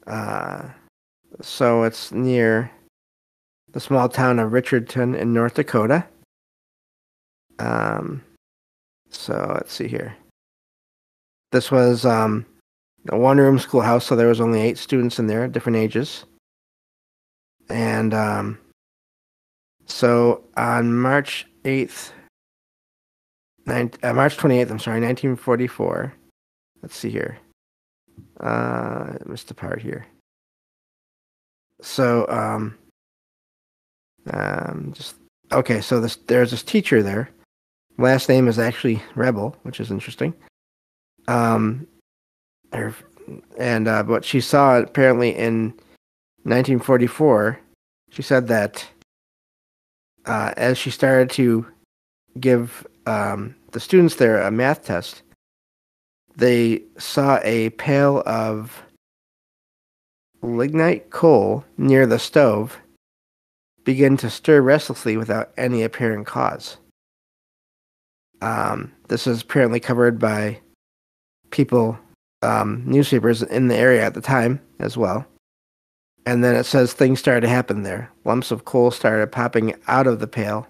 Uh, 0.07 0.69
so 1.41 1.85
it's 1.85 2.11
near 2.11 2.71
the 3.73 3.81
small 3.81 4.09
town 4.09 4.39
of 4.39 4.53
Richardton 4.53 5.15
in 5.15 5.33
North 5.33 5.55
Dakota. 5.55 6.07
Um, 7.59 8.23
so 9.11 9.53
let's 9.55 9.73
see 9.73 9.89
here. 9.89 10.17
This 11.51 11.71
was 11.71 12.05
um, 12.05 12.47
a 13.09 13.19
one-room 13.19 13.59
schoolhouse, 13.59 14.07
so 14.07 14.17
there 14.17 14.29
was 14.29 14.41
only 14.41 14.61
eight 14.61 14.79
students 14.79 15.19
in 15.19 15.27
there, 15.27 15.49
different 15.49 15.77
ages. 15.77 16.25
And 17.69 18.15
um, 18.15 18.59
so 19.87 20.45
on 20.57 20.95
March 20.95 21.47
eighth, 21.65 22.13
uh, 23.67 24.13
March 24.13 24.37
28th, 24.37 24.71
I'm 24.71 24.79
sorry, 24.79 25.01
1944, 25.01 26.13
let's 26.83 26.97
see 26.97 27.11
here. 27.11 27.39
Uh, 28.41 29.15
I 29.15 29.17
missed 29.27 29.51
a 29.51 29.55
part 29.55 29.81
here. 29.81 30.07
So, 31.81 32.27
um, 32.29 32.77
um, 34.31 34.93
just 34.95 35.17
okay. 35.51 35.81
So 35.81 36.01
this 36.01 36.17
there's 36.27 36.51
this 36.51 36.63
teacher 36.63 37.03
there. 37.03 37.31
Last 37.99 38.29
name 38.29 38.49
is 38.49 38.59
actually 38.59 39.03
Rebel, 39.15 39.57
which 39.63 39.81
is 39.81 39.91
interesting. 39.91 40.35
Um, 41.29 41.87
her, 42.73 42.95
and 43.59 43.87
uh, 43.87 44.05
what 44.05 44.25
she 44.25 44.41
saw 44.41 44.79
apparently 44.79 45.31
in 45.31 45.71
1944, 46.45 47.59
she 48.11 48.23
said 48.23 48.49
that 48.49 48.87
uh, 50.27 50.55
as 50.57 50.79
she 50.79 50.91
started 50.91 51.31
to 51.31 51.67
give 52.41 52.87
um, 53.07 53.55
the 53.73 53.81
students 53.81 54.17
there 54.17 54.41
a 54.43 54.51
math 54.51 54.85
test, 54.85 55.23
they 56.37 56.83
saw 56.99 57.39
a 57.43 57.71
pail 57.71 58.23
of 58.27 58.83
lignite 60.43 61.11
coal 61.11 61.65
near 61.77 62.07
the 62.07 62.19
stove 62.19 62.79
begin 63.85 64.17
to 64.19 64.31
stir 64.31 64.61
restlessly 64.61 65.17
without 65.17 65.53
any 65.57 65.83
apparent 65.83 66.27
cause. 66.27 66.77
Um, 68.41 68.93
this 69.09 69.27
was 69.27 69.43
apparently 69.43 69.81
covered 69.81 70.19
by 70.19 70.61
people, 71.51 71.99
um, 72.43 72.83
newspapers 72.85 73.43
in 73.43 73.69
the 73.69 73.77
area 73.77 74.05
at 74.05 74.15
the 74.15 74.21
time 74.21 74.61
as 74.81 74.97
well. 74.97 75.27
And 76.27 76.43
then 76.43 76.55
it 76.55 76.65
says 76.65 76.93
things 76.93 77.19
started 77.19 77.43
to 77.43 77.49
happen 77.49 77.83
there. 77.83 78.11
Lumps 78.25 78.51
of 78.51 78.65
coal 78.65 78.91
started 78.91 79.33
popping 79.33 79.75
out 79.89 80.07
of 80.07 80.21
the 80.21 80.27
pail. 80.27 80.67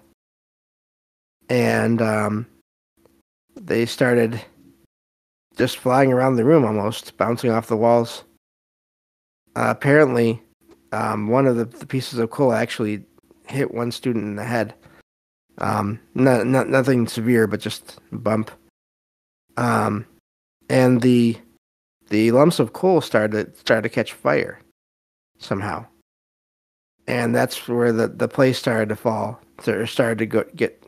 And 1.49 2.01
um, 2.01 2.47
they 3.55 3.85
started 3.85 4.41
just 5.55 5.77
flying 5.77 6.11
around 6.11 6.35
the 6.35 6.45
room 6.45 6.65
almost, 6.65 7.15
bouncing 7.17 7.51
off 7.51 7.67
the 7.67 7.77
walls. 7.77 8.23
Uh, 9.55 9.67
apparently, 9.69 10.41
um, 10.93 11.27
one 11.27 11.47
of 11.47 11.55
the, 11.55 11.65
the, 11.65 11.85
pieces 11.87 12.19
of 12.19 12.29
coal 12.29 12.53
actually 12.53 13.03
hit 13.47 13.73
one 13.73 13.91
student 13.91 14.25
in 14.25 14.35
the 14.35 14.43
head. 14.43 14.75
Um, 15.57 15.99
not, 16.13 16.45
not 16.45 16.69
nothing 16.69 17.07
severe, 17.07 17.47
but 17.47 17.59
just 17.59 17.99
a 18.11 18.17
bump. 18.17 18.51
Um, 19.57 20.05
and 20.69 21.01
the 21.01 21.37
the 22.09 22.31
lumps 22.31 22.59
of 22.59 22.73
coal 22.73 23.01
started 23.01 23.57
started 23.57 23.83
to 23.83 23.89
catch 23.89 24.13
fire 24.13 24.59
somehow, 25.39 25.85
and 27.07 27.35
that's 27.35 27.67
where 27.67 27.91
the 27.91 28.07
the 28.07 28.27
place 28.27 28.57
started 28.57 28.89
to 28.89 28.95
fall. 28.95 29.39
Started 29.61 30.17
to 30.17 30.25
go 30.25 30.43
get 30.55 30.83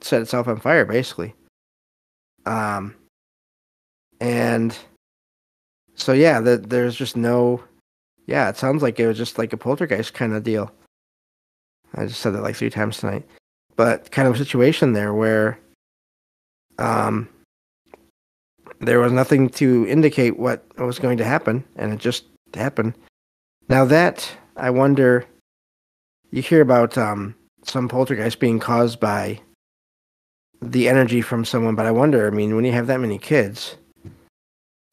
set 0.00 0.22
itself 0.22 0.48
on 0.48 0.58
fire, 0.58 0.84
basically. 0.84 1.34
Um, 2.46 2.94
and 4.20 4.76
so 5.94 6.12
yeah, 6.12 6.40
the, 6.40 6.58
there's 6.58 6.96
just 6.96 7.16
no. 7.16 7.62
Yeah, 8.26 8.48
it 8.48 8.56
sounds 8.56 8.82
like 8.82 8.98
it 8.98 9.06
was 9.06 9.16
just 9.16 9.38
like 9.38 9.52
a 9.52 9.56
poltergeist 9.56 10.14
kind 10.14 10.34
of 10.34 10.42
deal. 10.42 10.72
I 11.94 12.06
just 12.06 12.20
said 12.20 12.34
that 12.34 12.42
like 12.42 12.56
three 12.56 12.70
times 12.70 12.98
tonight, 12.98 13.24
but 13.76 14.10
kind 14.10 14.28
of 14.28 14.34
a 14.34 14.38
situation 14.38 14.92
there 14.92 15.14
where, 15.14 15.58
um, 16.78 17.28
there 18.80 19.00
was 19.00 19.12
nothing 19.12 19.48
to 19.48 19.86
indicate 19.88 20.38
what 20.38 20.64
was 20.78 20.98
going 20.98 21.16
to 21.18 21.24
happen, 21.24 21.64
and 21.76 21.92
it 21.92 21.98
just 21.98 22.24
happened. 22.54 22.94
Now 23.68 23.84
that 23.86 24.30
I 24.56 24.70
wonder, 24.70 25.24
you 26.30 26.42
hear 26.42 26.60
about 26.60 26.98
um, 26.98 27.34
some 27.64 27.88
poltergeist 27.88 28.38
being 28.38 28.58
caused 28.58 29.00
by 29.00 29.40
the 30.60 30.88
energy 30.88 31.22
from 31.22 31.44
someone, 31.44 31.74
but 31.74 31.86
I 31.86 31.90
wonder. 31.90 32.26
I 32.26 32.30
mean, 32.30 32.54
when 32.54 32.64
you 32.64 32.72
have 32.72 32.86
that 32.88 33.00
many 33.00 33.18
kids, 33.18 33.76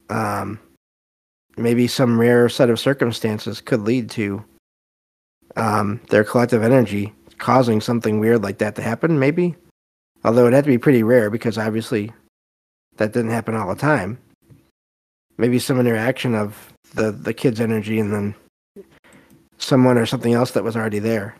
um, 0.08 0.58
maybe 1.56 1.86
some 1.86 2.18
rare 2.18 2.48
set 2.48 2.70
of 2.70 2.80
circumstances 2.80 3.60
could 3.60 3.80
lead 3.80 4.10
to 4.10 4.44
um, 5.56 6.00
their 6.08 6.24
collective 6.24 6.62
energy 6.62 7.12
causing 7.38 7.80
something 7.80 8.20
weird 8.20 8.42
like 8.42 8.58
that 8.58 8.74
to 8.76 8.82
happen. 8.82 9.18
Maybe, 9.18 9.54
although 10.24 10.46
it 10.46 10.52
had 10.52 10.64
to 10.64 10.70
be 10.70 10.78
pretty 10.78 11.02
rare 11.02 11.30
because 11.30 11.58
obviously 11.58 12.12
that 12.96 13.12
didn't 13.12 13.30
happen 13.30 13.54
all 13.54 13.68
the 13.68 13.80
time. 13.80 14.18
Maybe 15.36 15.58
some 15.58 15.80
interaction 15.80 16.34
of 16.34 16.72
the 16.94 17.10
the 17.10 17.34
kid's 17.34 17.60
energy 17.60 17.98
and 17.98 18.12
then 18.12 18.34
someone 19.58 19.98
or 19.98 20.06
something 20.06 20.34
else 20.34 20.52
that 20.52 20.64
was 20.64 20.76
already 20.76 20.98
there. 20.98 21.36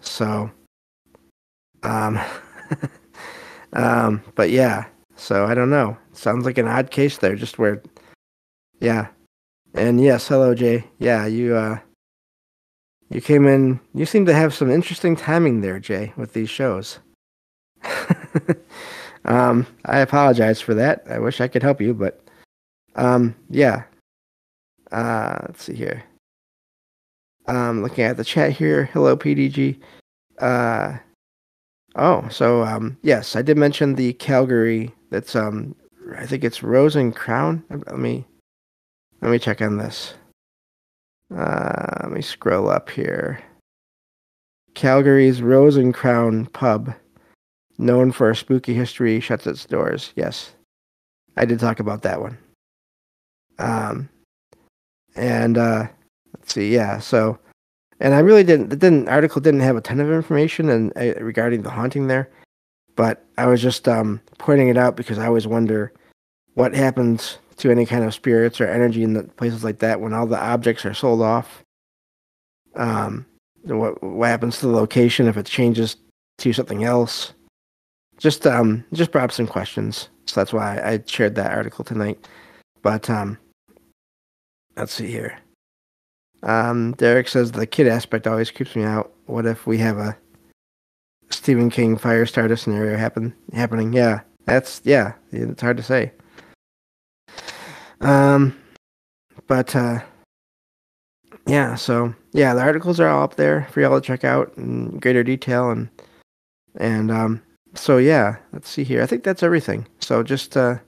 So, 0.00 0.50
um, 1.82 2.20
um, 3.72 4.22
but 4.34 4.50
yeah, 4.50 4.84
so 5.16 5.46
I 5.46 5.54
don't 5.54 5.70
know. 5.70 5.96
Sounds 6.12 6.44
like 6.44 6.58
an 6.58 6.68
odd 6.68 6.90
case 6.90 7.18
there, 7.18 7.34
just 7.34 7.58
where, 7.58 7.82
yeah. 8.84 9.08
And 9.74 10.00
yes, 10.00 10.28
hello 10.28 10.54
Jay. 10.54 10.84
Yeah, 10.98 11.26
you 11.26 11.56
uh, 11.56 11.78
you 13.10 13.20
came 13.20 13.46
in. 13.46 13.80
You 13.94 14.06
seem 14.06 14.26
to 14.26 14.34
have 14.34 14.54
some 14.54 14.70
interesting 14.70 15.16
timing 15.16 15.60
there, 15.60 15.80
Jay, 15.80 16.12
with 16.16 16.32
these 16.32 16.50
shows. 16.50 16.98
um, 19.24 19.66
I 19.84 19.98
apologize 19.98 20.60
for 20.60 20.74
that. 20.74 21.04
I 21.08 21.18
wish 21.18 21.40
I 21.40 21.48
could 21.48 21.62
help 21.62 21.80
you, 21.80 21.94
but 21.94 22.20
um, 22.94 23.34
yeah. 23.50 23.84
Uh, 24.92 25.38
let's 25.46 25.64
see 25.64 25.74
here. 25.74 26.04
Um, 27.46 27.82
looking 27.82 28.04
at 28.04 28.16
the 28.16 28.24
chat 28.24 28.52
here. 28.52 28.84
Hello, 28.92 29.16
PDG. 29.16 29.80
Uh, 30.38 30.98
oh, 31.96 32.28
so 32.28 32.62
um, 32.62 32.96
yes, 33.02 33.34
I 33.34 33.42
did 33.42 33.56
mention 33.56 33.96
the 33.96 34.12
Calgary. 34.14 34.94
That's 35.10 35.34
um, 35.34 35.74
I 36.16 36.26
think 36.26 36.44
it's 36.44 36.62
Rose 36.62 36.96
and 36.96 37.14
Crown. 37.14 37.64
Let 37.70 37.98
me 37.98 38.24
let 39.24 39.30
me 39.30 39.38
check 39.38 39.62
on 39.62 39.78
this. 39.78 40.12
Uh, 41.34 41.96
let 42.02 42.12
me 42.12 42.20
scroll 42.20 42.68
up 42.68 42.90
here. 42.90 43.42
Calgary's 44.74 45.40
Rose 45.40 45.78
and 45.78 45.94
Crown 45.94 46.44
pub, 46.46 46.94
known 47.78 48.12
for 48.12 48.28
a 48.28 48.36
spooky 48.36 48.74
history, 48.74 49.20
shuts 49.20 49.46
its 49.46 49.64
doors. 49.64 50.12
Yes, 50.14 50.54
I 51.38 51.46
did 51.46 51.58
talk 51.58 51.80
about 51.80 52.02
that 52.02 52.20
one. 52.20 52.36
Um, 53.58 54.10
and 55.16 55.56
uh, 55.56 55.86
let's 56.34 56.52
see, 56.52 56.74
yeah. 56.74 56.98
So, 56.98 57.38
and 58.00 58.12
I 58.12 58.18
really 58.18 58.44
didn't. 58.44 58.68
The 58.68 58.76
didn't 58.76 59.08
article 59.08 59.40
didn't 59.40 59.60
have 59.60 59.76
a 59.76 59.80
ton 59.80 60.00
of 60.00 60.10
information 60.10 60.68
and 60.68 60.92
uh, 60.98 61.14
regarding 61.24 61.62
the 61.62 61.70
haunting 61.70 62.08
there, 62.08 62.28
but 62.94 63.24
I 63.38 63.46
was 63.46 63.62
just 63.62 63.88
um, 63.88 64.20
pointing 64.36 64.68
it 64.68 64.76
out 64.76 64.96
because 64.96 65.18
I 65.18 65.28
always 65.28 65.46
wonder 65.46 65.94
what 66.52 66.74
happens 66.74 67.38
to 67.56 67.70
any 67.70 67.86
kind 67.86 68.04
of 68.04 68.14
spirits 68.14 68.60
or 68.60 68.68
energy 68.68 69.02
in 69.02 69.14
the 69.14 69.24
places 69.24 69.64
like 69.64 69.78
that 69.78 70.00
when 70.00 70.12
all 70.12 70.26
the 70.26 70.38
objects 70.38 70.84
are 70.84 70.94
sold 70.94 71.22
off. 71.22 71.62
Um, 72.74 73.26
what 73.62 74.02
what 74.02 74.28
happens 74.28 74.58
to 74.58 74.66
the 74.66 74.72
location 74.72 75.26
if 75.26 75.36
it 75.36 75.46
changes 75.46 75.96
to 76.38 76.52
something 76.52 76.84
else? 76.84 77.32
Just 78.18 78.46
um, 78.46 78.84
just 78.92 79.10
brought 79.10 79.24
up 79.24 79.32
some 79.32 79.46
questions, 79.46 80.08
so 80.26 80.40
that's 80.40 80.52
why 80.52 80.80
I 80.80 81.02
shared 81.06 81.34
that 81.36 81.52
article 81.52 81.84
tonight. 81.84 82.28
But 82.82 83.08
um, 83.08 83.38
let's 84.76 84.92
see 84.92 85.06
here. 85.06 85.38
Um, 86.42 86.92
Derek 86.92 87.28
says 87.28 87.52
the 87.52 87.66
kid 87.66 87.88
aspect 87.88 88.26
always 88.26 88.50
creeps 88.50 88.76
me 88.76 88.84
out. 88.84 89.12
What 89.26 89.46
if 89.46 89.66
we 89.66 89.78
have 89.78 89.96
a 89.98 90.16
Stephen 91.30 91.70
King 91.70 91.96
Firestarter 91.96 92.58
scenario 92.58 92.96
happen 92.96 93.34
happening? 93.52 93.92
Yeah, 93.92 94.20
that's 94.44 94.80
yeah. 94.84 95.14
It's 95.32 95.62
hard 95.62 95.78
to 95.78 95.82
say. 95.82 96.12
Um, 98.04 98.56
but 99.46 99.74
uh, 99.74 100.00
yeah. 101.46 101.74
So 101.74 102.14
yeah, 102.32 102.54
the 102.54 102.60
articles 102.60 103.00
are 103.00 103.08
all 103.08 103.24
up 103.24 103.36
there 103.36 103.66
for 103.70 103.80
y'all 103.80 104.00
to 104.00 104.06
check 104.06 104.24
out 104.24 104.52
in 104.56 104.98
greater 104.98 105.22
detail 105.24 105.70
and 105.70 105.88
and 106.76 107.10
um. 107.10 107.42
So 107.74 107.98
yeah, 107.98 108.36
let's 108.52 108.68
see 108.68 108.84
here. 108.84 109.02
I 109.02 109.06
think 109.06 109.24
that's 109.24 109.42
everything. 109.42 109.88
So 109.98 110.22
just 110.22 110.56
uh, 110.56 110.78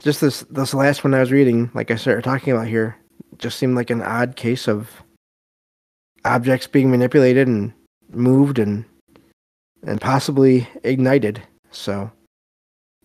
just 0.00 0.20
this 0.20 0.40
this 0.50 0.74
last 0.74 1.02
one 1.02 1.14
I 1.14 1.20
was 1.20 1.32
reading, 1.32 1.70
like 1.74 1.90
I 1.90 1.96
started 1.96 2.22
talking 2.22 2.52
about 2.52 2.68
here, 2.68 2.96
just 3.38 3.58
seemed 3.58 3.74
like 3.74 3.90
an 3.90 4.02
odd 4.02 4.36
case 4.36 4.68
of 4.68 5.02
objects 6.24 6.66
being 6.66 6.90
manipulated 6.90 7.48
and 7.48 7.72
moved 8.12 8.58
and 8.58 8.84
and 9.82 10.00
possibly 10.00 10.68
ignited. 10.84 11.42
So, 11.70 12.10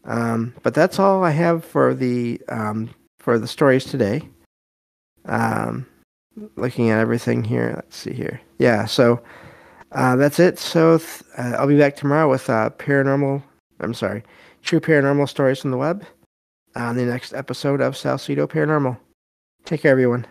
um, 0.06 0.54
but 0.64 0.74
that's 0.74 1.00
all 1.00 1.24
I 1.24 1.32
have 1.32 1.64
for 1.64 1.94
the 1.94 2.42
um, 2.50 2.90
for 3.20 3.40
the 3.40 3.48
stories 3.48 3.86
today. 3.86 4.28
Um, 5.26 5.86
looking 6.56 6.90
at 6.90 7.00
everything 7.00 7.44
here, 7.44 7.74
let's 7.76 7.96
see 7.96 8.14
here. 8.14 8.42
Yeah, 8.60 8.86
so 8.86 9.22
uh, 9.92 10.16
that's 10.16 10.40
it. 10.40 10.60
So 10.60 10.98
th- 10.98 11.24
uh, 11.38 11.56
I'll 11.58 11.68
be 11.68 11.78
back 11.78 11.96
tomorrow 11.96 12.30
with 12.30 12.50
uh, 12.50 12.72
paranormal. 12.78 13.42
I'm 13.80 13.94
sorry, 13.94 14.24
true 14.62 14.80
paranormal 14.80 15.30
stories 15.30 15.60
from 15.60 15.72
the 15.72 15.78
web 15.78 16.06
on 16.76 16.96
the 16.96 17.06
next 17.06 17.34
episode 17.34 17.82
of 17.82 17.96
Salcedo 17.96 18.48
Paranormal. 18.48 18.98
Take 19.66 19.82
care, 19.82 19.92
everyone. 19.92 20.26